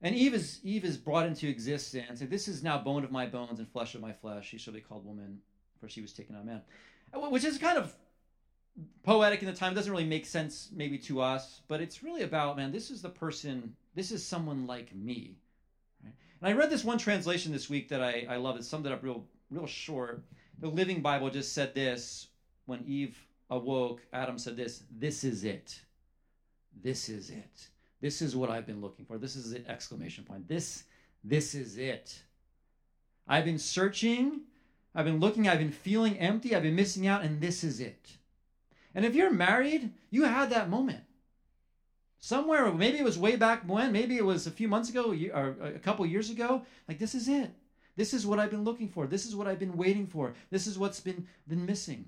And 0.00 0.14
Eve 0.14 0.34
is 0.34 0.60
Eve 0.64 0.84
is 0.84 0.96
brought 0.96 1.26
into 1.26 1.46
existence. 1.46 2.22
And 2.22 2.30
this 2.30 2.48
is 2.48 2.62
now 2.62 2.78
bone 2.78 3.04
of 3.04 3.12
my 3.12 3.26
bones 3.26 3.58
and 3.58 3.68
flesh 3.68 3.94
of 3.94 4.00
my 4.00 4.12
flesh. 4.12 4.48
She 4.48 4.58
shall 4.58 4.74
be 4.74 4.80
called 4.80 5.04
woman, 5.04 5.40
for 5.78 5.88
she 5.88 6.00
was 6.00 6.12
taken 6.12 6.34
out 6.34 6.40
of 6.40 6.46
man. 6.46 6.62
Which 7.30 7.44
is 7.44 7.58
kind 7.58 7.78
of 7.78 7.94
poetic 9.02 9.40
in 9.40 9.46
the 9.46 9.54
time 9.54 9.74
doesn't 9.74 9.92
really 9.92 10.04
make 10.04 10.26
sense 10.26 10.70
maybe 10.74 10.98
to 10.98 11.20
us 11.20 11.60
but 11.68 11.80
it's 11.80 12.02
really 12.02 12.22
about 12.22 12.56
man 12.56 12.72
this 12.72 12.90
is 12.90 13.02
the 13.02 13.08
person 13.08 13.74
this 13.94 14.10
is 14.10 14.24
someone 14.26 14.66
like 14.66 14.94
me 14.94 15.36
right? 16.02 16.12
and 16.40 16.48
i 16.48 16.52
read 16.52 16.70
this 16.70 16.84
one 16.84 16.98
translation 16.98 17.52
this 17.52 17.70
week 17.70 17.88
that 17.88 18.02
i, 18.02 18.26
I 18.28 18.36
love. 18.36 18.56
It 18.56 18.64
summed 18.64 18.86
it 18.86 18.92
up 18.92 19.02
real 19.02 19.24
real 19.50 19.66
short. 19.66 20.24
The 20.60 20.68
living 20.68 21.02
bible 21.02 21.30
just 21.30 21.52
said 21.52 21.74
this 21.74 22.28
when 22.66 22.82
eve 22.86 23.16
awoke 23.50 24.00
adam 24.12 24.38
said 24.38 24.56
this 24.56 24.82
this 24.90 25.22
is 25.22 25.44
it. 25.44 25.80
This 26.82 27.08
is 27.08 27.30
it. 27.30 27.68
This 28.00 28.22
is 28.22 28.34
what 28.34 28.50
i've 28.50 28.66
been 28.66 28.80
looking 28.80 29.04
for. 29.04 29.18
This 29.18 29.36
is 29.36 29.52
it 29.52 29.66
exclamation 29.68 30.24
point. 30.24 30.48
This 30.48 30.84
this 31.22 31.54
is 31.54 31.78
it. 31.78 32.22
I've 33.28 33.44
been 33.44 33.58
searching 33.58 34.40
i've 34.94 35.04
been 35.04 35.20
looking 35.20 35.48
i've 35.48 35.58
been 35.58 35.72
feeling 35.72 36.18
empty 36.18 36.54
i've 36.54 36.62
been 36.62 36.74
missing 36.74 37.06
out 37.06 37.22
and 37.22 37.40
this 37.40 37.64
is 37.64 37.80
it 37.80 38.18
and 38.94 39.04
if 39.04 39.14
you're 39.14 39.30
married, 39.30 39.92
you 40.10 40.24
had 40.24 40.50
that 40.50 40.70
moment. 40.70 41.00
Somewhere, 42.20 42.72
maybe 42.72 42.98
it 42.98 43.04
was 43.04 43.18
way 43.18 43.36
back 43.36 43.68
when, 43.68 43.92
maybe 43.92 44.16
it 44.16 44.24
was 44.24 44.46
a 44.46 44.50
few 44.50 44.66
months 44.68 44.88
ago 44.88 45.14
or 45.34 45.56
a 45.62 45.78
couple 45.78 46.06
years 46.06 46.30
ago. 46.30 46.62
Like, 46.88 46.98
this 46.98 47.14
is 47.14 47.28
it. 47.28 47.50
This 47.96 48.14
is 48.14 48.26
what 48.26 48.38
I've 48.38 48.50
been 48.50 48.64
looking 48.64 48.88
for. 48.88 49.06
This 49.06 49.26
is 49.26 49.36
what 49.36 49.46
I've 49.46 49.58
been 49.58 49.76
waiting 49.76 50.06
for. 50.06 50.34
This 50.50 50.66
is 50.66 50.78
what's 50.78 51.00
been, 51.00 51.26
been 51.46 51.66
missing. 51.66 52.06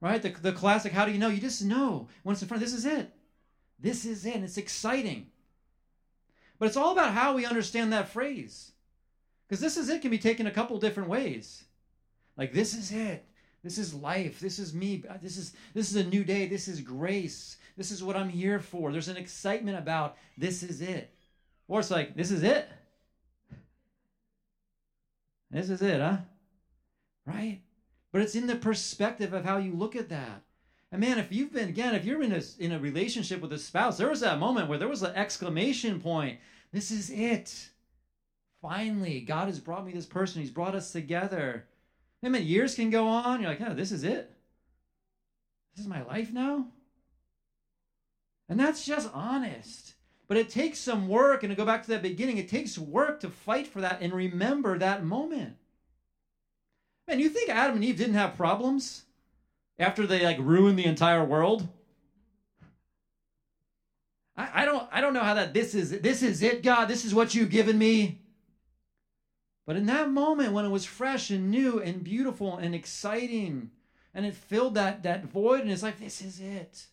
Right? 0.00 0.20
The, 0.20 0.30
the 0.30 0.52
classic, 0.52 0.92
how 0.92 1.06
do 1.06 1.12
you 1.12 1.18
know? 1.18 1.28
You 1.28 1.40
just 1.40 1.64
know 1.64 2.08
it's 2.26 2.42
in 2.42 2.48
front. 2.48 2.62
This 2.62 2.74
is 2.74 2.84
it. 2.84 3.10
This 3.78 4.04
is 4.04 4.26
it. 4.26 4.42
It's 4.42 4.58
exciting. 4.58 5.28
But 6.58 6.66
it's 6.66 6.76
all 6.76 6.92
about 6.92 7.12
how 7.12 7.34
we 7.34 7.46
understand 7.46 7.92
that 7.92 8.08
phrase. 8.08 8.72
Because 9.46 9.60
this 9.60 9.76
is 9.76 9.88
it 9.88 10.02
can 10.02 10.10
be 10.10 10.18
taken 10.18 10.46
a 10.46 10.50
couple 10.50 10.78
different 10.78 11.08
ways. 11.08 11.64
Like, 12.36 12.52
this 12.52 12.74
is 12.74 12.90
it. 12.90 13.24
This 13.64 13.78
is 13.78 13.94
life. 13.94 14.38
This 14.40 14.58
is 14.58 14.74
me. 14.74 15.02
This 15.22 15.38
is 15.38 15.54
this 15.72 15.90
is 15.90 15.96
a 15.96 16.08
new 16.08 16.22
day. 16.22 16.46
This 16.46 16.68
is 16.68 16.82
grace. 16.82 17.56
This 17.78 17.90
is 17.90 18.04
what 18.04 18.14
I'm 18.14 18.28
here 18.28 18.60
for. 18.60 18.92
There's 18.92 19.08
an 19.08 19.16
excitement 19.16 19.78
about 19.78 20.16
this 20.36 20.62
is 20.62 20.82
it. 20.82 21.12
Or 21.66 21.80
it's 21.80 21.90
like, 21.90 22.14
this 22.14 22.30
is 22.30 22.42
it. 22.42 22.68
This 25.50 25.70
is 25.70 25.80
it, 25.80 26.00
huh? 26.00 26.18
Right? 27.26 27.62
But 28.12 28.20
it's 28.20 28.34
in 28.34 28.46
the 28.46 28.56
perspective 28.56 29.32
of 29.32 29.44
how 29.44 29.56
you 29.56 29.72
look 29.72 29.96
at 29.96 30.10
that. 30.10 30.42
And 30.92 31.00
man, 31.00 31.18
if 31.18 31.32
you've 31.32 31.52
been 31.52 31.70
again, 31.70 31.94
if 31.94 32.04
you're 32.04 32.22
in 32.22 32.32
a 32.32 32.42
in 32.58 32.72
a 32.72 32.78
relationship 32.78 33.40
with 33.40 33.52
a 33.52 33.58
spouse, 33.58 33.96
there 33.96 34.10
was 34.10 34.20
that 34.20 34.38
moment 34.38 34.68
where 34.68 34.78
there 34.78 34.88
was 34.88 35.02
an 35.02 35.14
exclamation 35.16 36.00
point. 36.00 36.38
This 36.70 36.90
is 36.90 37.10
it. 37.10 37.70
Finally, 38.60 39.20
God 39.22 39.48
has 39.48 39.58
brought 39.58 39.86
me 39.86 39.92
this 39.92 40.06
person. 40.06 40.42
He's 40.42 40.50
brought 40.50 40.74
us 40.74 40.92
together. 40.92 41.66
I 42.24 42.28
mean, 42.28 42.46
years 42.46 42.74
can 42.74 42.90
go 42.90 43.06
on. 43.06 43.40
You're 43.40 43.50
like, 43.50 43.60
oh, 43.60 43.74
this 43.74 43.92
is 43.92 44.04
it. 44.04 44.30
This 45.74 45.84
is 45.84 45.90
my 45.90 46.02
life 46.02 46.32
now. 46.32 46.66
And 48.48 48.58
that's 48.58 48.84
just 48.84 49.10
honest. 49.12 49.94
But 50.26 50.36
it 50.36 50.48
takes 50.48 50.78
some 50.78 51.08
work, 51.08 51.42
and 51.42 51.50
to 51.50 51.56
go 51.56 51.66
back 51.66 51.82
to 51.82 51.90
that 51.90 52.02
beginning, 52.02 52.38
it 52.38 52.48
takes 52.48 52.78
work 52.78 53.20
to 53.20 53.30
fight 53.30 53.66
for 53.66 53.80
that 53.82 53.98
and 54.00 54.12
remember 54.12 54.78
that 54.78 55.04
moment. 55.04 55.56
Man, 57.06 57.20
you 57.20 57.28
think 57.28 57.50
Adam 57.50 57.76
and 57.76 57.84
Eve 57.84 57.98
didn't 57.98 58.14
have 58.14 58.36
problems 58.36 59.04
after 59.78 60.06
they 60.06 60.24
like 60.24 60.38
ruined 60.38 60.78
the 60.78 60.86
entire 60.86 61.24
world? 61.24 61.68
I, 64.36 64.62
I 64.62 64.64
don't 64.64 64.88
I 64.90 65.00
don't 65.00 65.12
know 65.12 65.22
how 65.22 65.34
that 65.34 65.52
this 65.52 65.74
is 65.74 66.00
this 66.00 66.22
is 66.22 66.42
it, 66.42 66.62
God, 66.62 66.86
this 66.86 67.04
is 67.04 67.14
what 67.14 67.34
you've 67.34 67.50
given 67.50 67.76
me. 67.76 68.20
But 69.66 69.76
in 69.76 69.86
that 69.86 70.10
moment 70.10 70.52
when 70.52 70.64
it 70.64 70.70
was 70.70 70.84
fresh 70.84 71.30
and 71.30 71.50
new 71.50 71.80
and 71.80 72.04
beautiful 72.04 72.58
and 72.58 72.74
exciting, 72.74 73.70
and 74.14 74.26
it 74.26 74.34
filled 74.34 74.74
that 74.74 75.02
that 75.04 75.24
void, 75.24 75.62
and 75.62 75.70
it's 75.70 75.82
like, 75.82 75.98
this 75.98 76.20
is 76.20 76.40
it. 76.40 76.86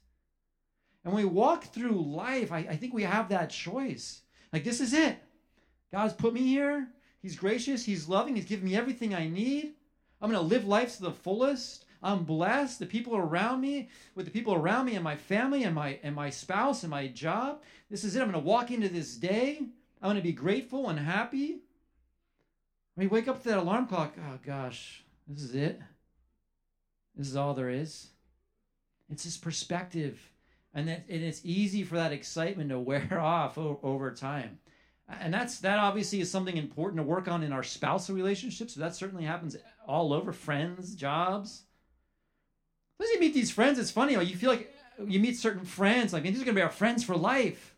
And 1.03 1.13
we 1.13 1.25
walk 1.25 1.65
through 1.65 2.01
life, 2.01 2.51
I, 2.51 2.59
I 2.59 2.75
think 2.75 2.93
we 2.93 3.03
have 3.03 3.29
that 3.29 3.49
choice. 3.49 4.21
Like, 4.53 4.63
this 4.63 4.81
is 4.81 4.93
it. 4.93 5.17
God's 5.91 6.13
put 6.13 6.33
me 6.33 6.41
here. 6.41 6.87
He's 7.21 7.35
gracious. 7.35 7.83
He's 7.83 8.07
loving. 8.07 8.35
He's 8.35 8.45
given 8.45 8.65
me 8.65 8.75
everything 8.75 9.13
I 9.13 9.27
need. 9.27 9.73
I'm 10.21 10.31
going 10.31 10.41
to 10.41 10.47
live 10.47 10.65
life 10.65 10.95
to 10.95 11.01
the 11.03 11.11
fullest. 11.11 11.85
I'm 12.03 12.23
blessed. 12.23 12.79
The 12.79 12.85
people 12.85 13.15
around 13.15 13.61
me, 13.61 13.89
with 14.15 14.25
the 14.25 14.31
people 14.31 14.53
around 14.53 14.85
me 14.85 14.95
and 14.95 15.03
my 15.03 15.15
family 15.15 15.63
and 15.63 15.75
my 15.75 15.99
and 16.03 16.15
my 16.15 16.29
spouse 16.29 16.83
and 16.83 16.89
my 16.89 17.07
job. 17.07 17.61
This 17.89 18.03
is 18.03 18.15
it. 18.15 18.21
I'm 18.21 18.31
going 18.31 18.41
to 18.41 18.47
walk 18.47 18.71
into 18.71 18.89
this 18.89 19.15
day. 19.15 19.57
I'm 20.01 20.07
going 20.07 20.15
to 20.15 20.21
be 20.21 20.31
grateful 20.31 20.89
and 20.89 20.97
happy. 20.97 21.59
When 22.95 23.05
you 23.05 23.09
wake 23.09 23.27
up 23.27 23.41
to 23.41 23.49
that 23.49 23.57
alarm 23.57 23.87
clock, 23.87 24.15
oh 24.19 24.39
gosh, 24.45 25.03
this 25.27 25.43
is 25.43 25.55
it. 25.55 25.79
This 27.15 27.27
is 27.27 27.35
all 27.35 27.53
there 27.53 27.69
is. 27.69 28.07
It's 29.09 29.23
this 29.23 29.37
perspective. 29.37 30.19
And, 30.73 30.87
that, 30.87 31.05
and 31.09 31.21
it's 31.21 31.41
easy 31.43 31.83
for 31.83 31.95
that 31.95 32.13
excitement 32.13 32.69
to 32.69 32.79
wear 32.79 33.19
off 33.19 33.57
o- 33.57 33.79
over 33.83 34.11
time. 34.11 34.59
And 35.19 35.33
that's 35.33 35.59
that 35.59 35.77
obviously 35.77 36.21
is 36.21 36.31
something 36.31 36.55
important 36.55 36.97
to 36.97 37.03
work 37.03 37.27
on 37.27 37.43
in 37.43 37.51
our 37.51 37.63
spousal 37.63 38.15
relationships. 38.15 38.75
So 38.75 38.79
that 38.79 38.95
certainly 38.95 39.25
happens 39.25 39.57
all 39.85 40.13
over 40.13 40.31
friends, 40.31 40.95
jobs. 40.95 41.63
As 43.01 43.09
you 43.09 43.19
meet 43.19 43.33
these 43.33 43.51
friends, 43.51 43.79
it's 43.79 43.91
funny. 43.91 44.13
You 44.13 44.35
feel 44.35 44.51
like 44.51 44.73
uh, 44.99 45.05
you 45.05 45.19
meet 45.19 45.37
certain 45.37 45.65
friends, 45.65 46.13
like, 46.13 46.23
these 46.23 46.41
are 46.41 46.45
to 46.45 46.53
be 46.53 46.61
our 46.61 46.69
friends 46.69 47.03
for 47.03 47.17
life. 47.17 47.75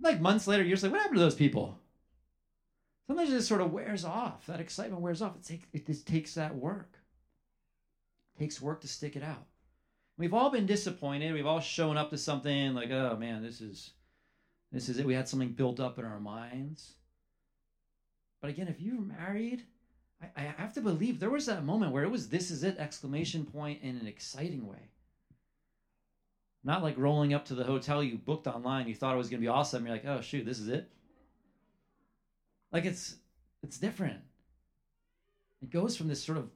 Like 0.00 0.20
months 0.20 0.46
later, 0.46 0.62
you're 0.62 0.76
just 0.76 0.82
like, 0.82 0.92
what 0.92 1.02
happened 1.02 1.18
to 1.18 1.24
those 1.24 1.34
people? 1.34 1.78
Sometimes 3.06 3.30
it 3.30 3.36
just 3.36 3.48
sort 3.48 3.60
of 3.60 3.72
wears 3.72 4.04
off. 4.04 4.46
That 4.46 4.60
excitement 4.60 5.02
wears 5.02 5.22
off. 5.22 5.36
It, 5.36 5.44
take, 5.44 5.64
it 5.72 5.86
just 5.86 6.06
takes 6.06 6.34
that 6.34 6.54
work. 6.54 6.98
It 8.34 8.40
takes 8.40 8.60
work 8.60 8.80
to 8.80 8.88
stick 8.88 9.16
it 9.16 9.22
out. 9.22 9.46
We've 10.18 10.34
all 10.34 10.50
been 10.50 10.66
disappointed. 10.66 11.32
We've 11.32 11.46
all 11.46 11.60
shown 11.60 11.96
up 11.96 12.10
to 12.10 12.18
something 12.18 12.74
like, 12.74 12.90
oh 12.90 13.16
man, 13.18 13.42
this 13.42 13.60
is 13.60 13.92
this 14.72 14.88
is 14.88 14.98
it. 14.98 15.06
We 15.06 15.14
had 15.14 15.28
something 15.28 15.50
built 15.50 15.78
up 15.78 15.98
in 15.98 16.04
our 16.04 16.18
minds. 16.18 16.94
But 18.40 18.50
again, 18.50 18.68
if 18.68 18.80
you're 18.80 19.00
married, 19.00 19.62
I, 20.20 20.28
I 20.36 20.54
have 20.58 20.74
to 20.74 20.80
believe 20.80 21.20
there 21.20 21.30
was 21.30 21.46
that 21.46 21.64
moment 21.64 21.92
where 21.92 22.02
it 22.02 22.10
was 22.10 22.28
this 22.28 22.50
is 22.50 22.64
it 22.64 22.78
exclamation 22.78 23.44
point 23.44 23.82
in 23.82 23.96
an 23.98 24.06
exciting 24.06 24.66
way. 24.66 24.90
Not 26.64 26.82
like 26.82 26.98
rolling 26.98 27.32
up 27.32 27.44
to 27.46 27.54
the 27.54 27.64
hotel 27.64 28.02
you 28.02 28.18
booked 28.18 28.46
online, 28.46 28.88
you 28.88 28.94
thought 28.94 29.14
it 29.14 29.18
was 29.18 29.28
gonna 29.28 29.40
be 29.40 29.48
awesome. 29.48 29.86
You're 29.86 29.94
like, 29.94 30.06
oh 30.06 30.22
shoot, 30.22 30.44
this 30.44 30.58
is 30.58 30.68
it. 30.68 30.90
Like 32.72 32.84
it's 32.84 33.16
it's 33.62 33.78
different. 33.78 34.20
It 35.62 35.70
goes 35.70 35.96
from 35.96 36.08
this 36.08 36.22
sort 36.22 36.38
of 36.38 36.50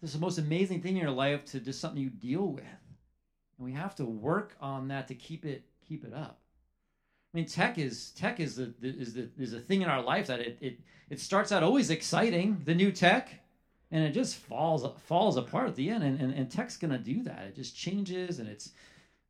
this 0.00 0.10
is 0.10 0.14
the 0.14 0.20
most 0.20 0.38
amazing 0.38 0.82
thing 0.82 0.96
in 0.96 1.02
your 1.02 1.10
life 1.10 1.44
to 1.46 1.60
just 1.60 1.80
something 1.80 2.00
you 2.00 2.10
deal 2.10 2.48
with. 2.48 2.64
And 3.58 3.64
we 3.64 3.72
have 3.72 3.94
to 3.96 4.04
work 4.04 4.56
on 4.60 4.88
that 4.88 5.08
to 5.08 5.14
keep 5.14 5.44
it 5.44 5.64
keep 5.86 6.04
it 6.04 6.12
up. 6.12 6.40
I 7.32 7.38
mean, 7.38 7.46
tech 7.46 7.78
is 7.78 8.10
tech 8.10 8.38
is 8.38 8.56
the 8.56 8.74
is 8.82 9.14
the 9.14 9.28
is 9.38 9.54
a 9.54 9.60
thing 9.60 9.82
in 9.82 9.88
our 9.88 10.02
life 10.02 10.28
that 10.28 10.40
it 10.40 10.58
it 10.60 10.80
it 11.10 11.20
starts 11.20 11.52
out 11.52 11.62
always 11.62 11.90
exciting, 11.90 12.62
the 12.64 12.74
new 12.74 12.92
tech, 12.92 13.40
and 13.90 14.04
it 14.04 14.12
just 14.12 14.36
falls 14.36 14.86
falls 15.02 15.36
apart 15.36 15.68
at 15.68 15.74
the 15.74 15.90
end. 15.90 16.04
And 16.04 16.20
and, 16.20 16.32
and 16.32 16.50
tech's 16.50 16.76
gonna 16.76 16.98
do 16.98 17.22
that. 17.24 17.46
It 17.48 17.56
just 17.56 17.76
changes, 17.76 18.38
and 18.38 18.48
it's 18.48 18.70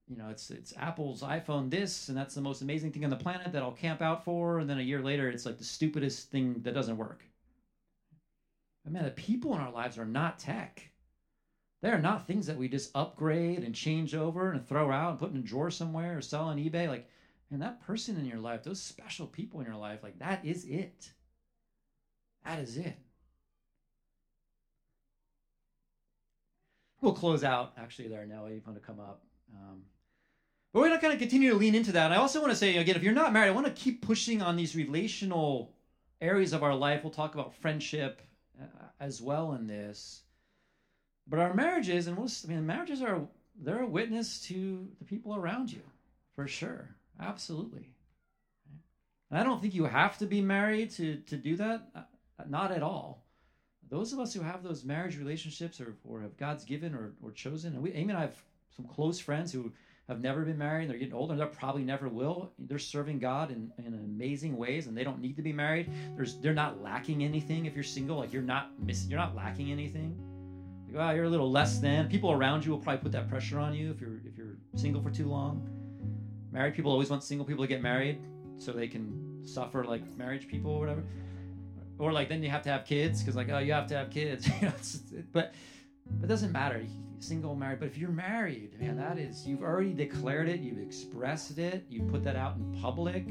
you 0.08 0.16
know 0.16 0.28
it's 0.28 0.50
it's 0.50 0.74
Apple's 0.76 1.22
iPhone 1.22 1.70
this, 1.70 2.08
and 2.08 2.16
that's 2.16 2.34
the 2.34 2.40
most 2.40 2.62
amazing 2.62 2.92
thing 2.92 3.04
on 3.04 3.10
the 3.10 3.16
planet 3.16 3.52
that 3.52 3.62
I'll 3.62 3.72
camp 3.72 4.02
out 4.02 4.24
for. 4.24 4.58
And 4.58 4.68
then 4.68 4.78
a 4.78 4.82
year 4.82 5.00
later, 5.00 5.28
it's 5.28 5.46
like 5.46 5.58
the 5.58 5.64
stupidest 5.64 6.30
thing 6.30 6.60
that 6.62 6.74
doesn't 6.74 6.96
work. 6.96 7.24
But 8.84 8.92
man, 8.92 9.04
the 9.04 9.10
people 9.10 9.54
in 9.54 9.60
our 9.60 9.72
lives 9.72 9.98
are 9.98 10.04
not 10.04 10.38
tech. 10.38 10.90
They 11.80 11.90
are 11.90 12.00
not 12.00 12.26
things 12.26 12.46
that 12.46 12.56
we 12.56 12.68
just 12.68 12.90
upgrade 12.94 13.62
and 13.62 13.74
change 13.74 14.14
over 14.14 14.52
and 14.52 14.66
throw 14.66 14.90
out 14.90 15.10
and 15.10 15.18
put 15.18 15.32
in 15.32 15.38
a 15.38 15.42
drawer 15.42 15.70
somewhere 15.70 16.16
or 16.16 16.22
sell 16.22 16.44
on 16.44 16.58
eBay. 16.58 16.88
Like 16.88 17.08
and 17.50 17.62
that 17.62 17.80
person 17.86 18.16
in 18.16 18.26
your 18.26 18.38
life, 18.38 18.64
those 18.64 18.80
special 18.80 19.26
people 19.26 19.60
in 19.60 19.66
your 19.66 19.76
life, 19.76 20.02
like 20.02 20.18
that 20.18 20.44
is 20.44 20.64
it. 20.64 21.12
That 22.44 22.58
is 22.58 22.76
it. 22.76 22.98
We'll 27.00 27.12
close 27.12 27.44
out 27.44 27.74
actually 27.76 28.08
there 28.08 28.26
now. 28.26 28.46
You 28.46 28.62
want 28.66 28.80
to 28.80 28.86
come 28.86 28.98
up. 28.98 29.22
Um, 29.54 29.82
but 30.74 30.80
we're 30.80 30.88
going 30.88 30.98
to 30.98 31.00
kind 31.00 31.12
of 31.12 31.20
continue 31.20 31.50
to 31.50 31.56
lean 31.56 31.76
into 31.76 31.92
that. 31.92 32.10
I 32.10 32.16
also 32.16 32.40
want 32.40 32.50
to 32.50 32.56
say, 32.56 32.78
again, 32.78 32.96
if 32.96 33.04
you're 33.04 33.12
not 33.12 33.32
married, 33.32 33.50
I 33.50 33.52
want 33.52 33.66
to 33.66 33.72
keep 33.72 34.02
pushing 34.02 34.42
on 34.42 34.56
these 34.56 34.74
relational 34.74 35.72
areas 36.20 36.52
of 36.52 36.64
our 36.64 36.74
life. 36.74 37.04
We'll 37.04 37.12
talk 37.12 37.34
about 37.34 37.54
friendship 37.54 38.20
uh, 38.60 38.66
as 38.98 39.22
well 39.22 39.52
in 39.52 39.68
this. 39.68 40.22
But 41.28 41.38
our 41.38 41.54
marriages, 41.54 42.08
and 42.08 42.16
we'll, 42.16 42.28
I 42.44 42.48
mean, 42.48 42.66
marriages 42.66 43.02
are, 43.02 43.20
they're 43.54 43.84
a 43.84 43.86
witness 43.86 44.40
to 44.48 44.88
the 44.98 45.04
people 45.04 45.36
around 45.36 45.70
you, 45.70 45.82
for 46.34 46.48
sure. 46.48 46.88
Absolutely. 47.20 47.94
And 49.30 49.38
I 49.38 49.44
don't 49.44 49.62
think 49.62 49.76
you 49.76 49.84
have 49.84 50.18
to 50.18 50.26
be 50.26 50.40
married 50.40 50.90
to, 50.92 51.18
to 51.18 51.36
do 51.36 51.54
that. 51.54 51.86
Uh, 51.94 52.00
not 52.48 52.72
at 52.72 52.82
all. 52.82 53.24
Those 53.90 54.12
of 54.12 54.18
us 54.18 54.34
who 54.34 54.40
have 54.40 54.64
those 54.64 54.82
marriage 54.82 55.18
relationships 55.18 55.80
or, 55.80 55.94
or 56.04 56.20
have 56.22 56.36
God's 56.36 56.64
given 56.64 56.96
or, 56.96 57.12
or 57.22 57.30
chosen, 57.30 57.74
and 57.74 57.82
we, 57.82 57.92
Amy 57.92 58.10
and 58.10 58.18
I 58.18 58.22
have 58.22 58.36
some 58.74 58.86
close 58.86 59.20
friends 59.20 59.52
who 59.52 59.70
have 60.08 60.20
never 60.20 60.42
been 60.42 60.58
married. 60.58 60.90
They're 60.90 60.98
getting 60.98 61.14
older. 61.14 61.32
And 61.32 61.40
they 61.40 61.46
probably 61.46 61.82
never 61.82 62.08
will. 62.08 62.52
They're 62.58 62.78
serving 62.78 63.18
God 63.18 63.50
in, 63.50 63.72
in 63.78 63.94
amazing 63.94 64.56
ways, 64.56 64.86
and 64.86 64.96
they 64.96 65.04
don't 65.04 65.20
need 65.20 65.36
to 65.36 65.42
be 65.42 65.52
married. 65.52 65.90
There's 66.14 66.36
they're 66.40 66.52
not 66.52 66.82
lacking 66.82 67.24
anything. 67.24 67.66
If 67.66 67.74
you're 67.74 67.84
single, 67.84 68.18
like 68.18 68.32
you're 68.32 68.42
not 68.42 68.70
missing, 68.80 69.10
you're 69.10 69.20
not 69.20 69.34
lacking 69.34 69.72
anything. 69.72 70.18
Like, 70.92 71.10
oh, 71.10 71.14
you're 71.14 71.24
a 71.24 71.30
little 71.30 71.50
less 71.50 71.78
than. 71.78 72.08
People 72.08 72.32
around 72.32 72.64
you 72.64 72.72
will 72.72 72.78
probably 72.78 73.02
put 73.02 73.12
that 73.12 73.28
pressure 73.28 73.58
on 73.58 73.74
you 73.74 73.90
if 73.90 74.00
you're 74.00 74.20
if 74.26 74.36
you're 74.36 74.58
single 74.76 75.02
for 75.02 75.10
too 75.10 75.28
long. 75.28 75.68
Married 76.52 76.74
people 76.74 76.92
always 76.92 77.10
want 77.10 77.24
single 77.24 77.46
people 77.46 77.64
to 77.64 77.68
get 77.68 77.82
married 77.82 78.20
so 78.58 78.72
they 78.72 78.86
can 78.86 79.42
suffer 79.44 79.84
like 79.84 80.02
marriage 80.16 80.46
people 80.46 80.70
or 80.70 80.80
whatever. 80.80 81.02
Or 81.98 82.12
like 82.12 82.28
then 82.28 82.42
you 82.42 82.50
have 82.50 82.62
to 82.62 82.70
have 82.70 82.84
kids 82.84 83.22
because 83.22 83.36
like 83.36 83.48
oh 83.48 83.58
you 83.58 83.72
have 83.72 83.86
to 83.88 83.96
have 83.96 84.10
kids. 84.10 84.48
but 85.32 85.54
it 86.22 86.26
doesn't 86.26 86.52
matter. 86.52 86.84
Single, 87.24 87.54
married. 87.54 87.80
But 87.80 87.86
if 87.86 87.96
you're 87.96 88.10
married, 88.10 88.78
man, 88.78 88.98
that 88.98 89.16
is 89.18 89.46
you've 89.46 89.62
already 89.62 89.94
declared 89.94 90.46
it. 90.46 90.60
You've 90.60 90.78
expressed 90.78 91.56
it. 91.56 91.86
You 91.88 92.02
put 92.02 92.22
that 92.24 92.36
out 92.36 92.56
in 92.56 92.78
public. 92.82 93.24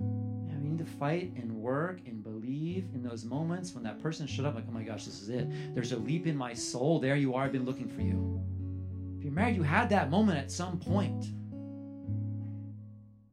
Yeah, 0.00 0.58
we 0.60 0.70
need 0.70 0.78
to 0.78 0.84
fight 0.84 1.32
and 1.36 1.54
work 1.54 2.00
and 2.04 2.20
believe 2.20 2.88
in 2.94 3.04
those 3.04 3.24
moments 3.24 3.74
when 3.74 3.84
that 3.84 4.02
person 4.02 4.26
showed 4.26 4.44
up. 4.44 4.56
Like 4.56 4.64
oh 4.68 4.72
my 4.72 4.82
gosh, 4.82 5.04
this 5.04 5.22
is 5.22 5.28
it. 5.28 5.46
There's 5.72 5.92
a 5.92 5.96
leap 5.98 6.26
in 6.26 6.36
my 6.36 6.52
soul. 6.52 6.98
There 6.98 7.14
you 7.14 7.32
are. 7.34 7.44
I've 7.44 7.52
been 7.52 7.64
looking 7.64 7.88
for 7.88 8.00
you. 8.00 8.42
If 9.18 9.22
you're 9.22 9.32
married, 9.32 9.54
you 9.54 9.62
had 9.62 9.88
that 9.90 10.10
moment 10.10 10.38
at 10.38 10.50
some 10.50 10.80
point. 10.80 11.26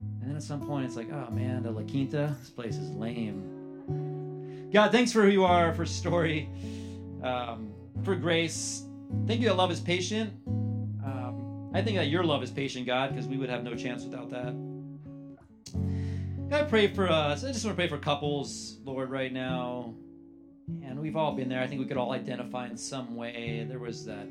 And 0.02 0.22
then 0.22 0.36
at 0.36 0.44
some 0.44 0.62
point, 0.68 0.86
it's 0.86 0.96
like, 0.96 1.12
oh 1.12 1.32
man, 1.32 1.64
the 1.64 1.72
La 1.72 1.82
Quinta, 1.82 2.36
this 2.40 2.52
place 2.52 2.76
is 2.76 2.92
lame. 2.92 4.70
God, 4.72 4.92
thanks 4.92 5.12
for 5.12 5.24
who 5.24 5.30
you 5.30 5.46
are, 5.46 5.74
for 5.74 5.84
story, 5.84 6.48
um, 7.24 7.74
for 8.04 8.16
grace. 8.16 8.84
Thank 9.26 9.42
you 9.42 9.48
that 9.48 9.56
love 9.56 9.72
is 9.72 9.80
patient. 9.80 10.34
Um, 10.48 11.72
I 11.74 11.82
think 11.82 11.98
that 11.98 12.08
your 12.08 12.24
love 12.24 12.44
is 12.44 12.52
patient, 12.52 12.86
God, 12.86 13.10
because 13.10 13.28
we 13.28 13.38
would 13.38 13.50
have 13.50 13.64
no 13.64 13.76
chance 13.76 14.04
without 14.04 14.30
that. 14.30 14.56
God, 16.50 16.62
I 16.62 16.64
pray 16.64 16.88
for 16.88 17.10
us. 17.10 17.44
I 17.44 17.52
just 17.52 17.64
want 17.64 17.78
to 17.78 17.80
pray 17.80 17.88
for 17.88 17.98
couples, 17.98 18.78
Lord, 18.84 19.10
right 19.10 19.32
now. 19.32 19.94
And 20.84 21.00
we've 21.00 21.16
all 21.16 21.34
been 21.34 21.50
there. 21.50 21.62
I 21.62 21.68
think 21.68 21.80
we 21.80 21.88
could 21.88 21.98
all 21.98 22.12
identify 22.12 22.68
in 22.68 22.78
some 22.78 23.16
way. 23.16 23.66
There 23.68 23.80
was 23.80 24.06
that 24.06 24.28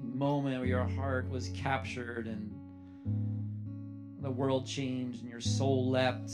moment 0.00 0.58
where 0.58 0.66
your 0.66 0.84
heart 0.84 1.28
was 1.30 1.48
captured 1.50 2.26
and 2.26 2.52
the 4.22 4.30
world 4.30 4.66
changed 4.66 5.22
and 5.22 5.30
your 5.30 5.40
soul 5.40 5.88
leapt. 5.88 6.30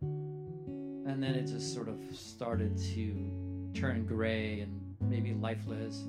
And 0.00 1.22
then 1.22 1.34
it 1.34 1.46
just 1.46 1.74
sort 1.74 1.88
of 1.88 1.98
started 2.14 2.78
to 2.94 3.72
turn 3.74 4.06
gray 4.06 4.60
and 4.60 4.91
maybe 5.08 5.34
lifeless. 5.34 6.04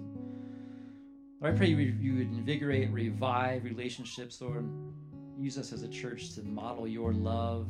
Lord, 1.42 1.56
I 1.56 1.58
pray 1.58 1.68
you, 1.68 1.78
you 1.78 2.14
would 2.16 2.32
invigorate, 2.32 2.90
revive 2.92 3.64
relationships, 3.64 4.40
Lord. 4.42 4.70
Use 5.38 5.58
us 5.58 5.74
as 5.74 5.84
a 5.84 5.90
church 5.90 6.36
to 6.36 6.44
model 6.44 6.88
your 6.88 7.12
love, 7.12 7.68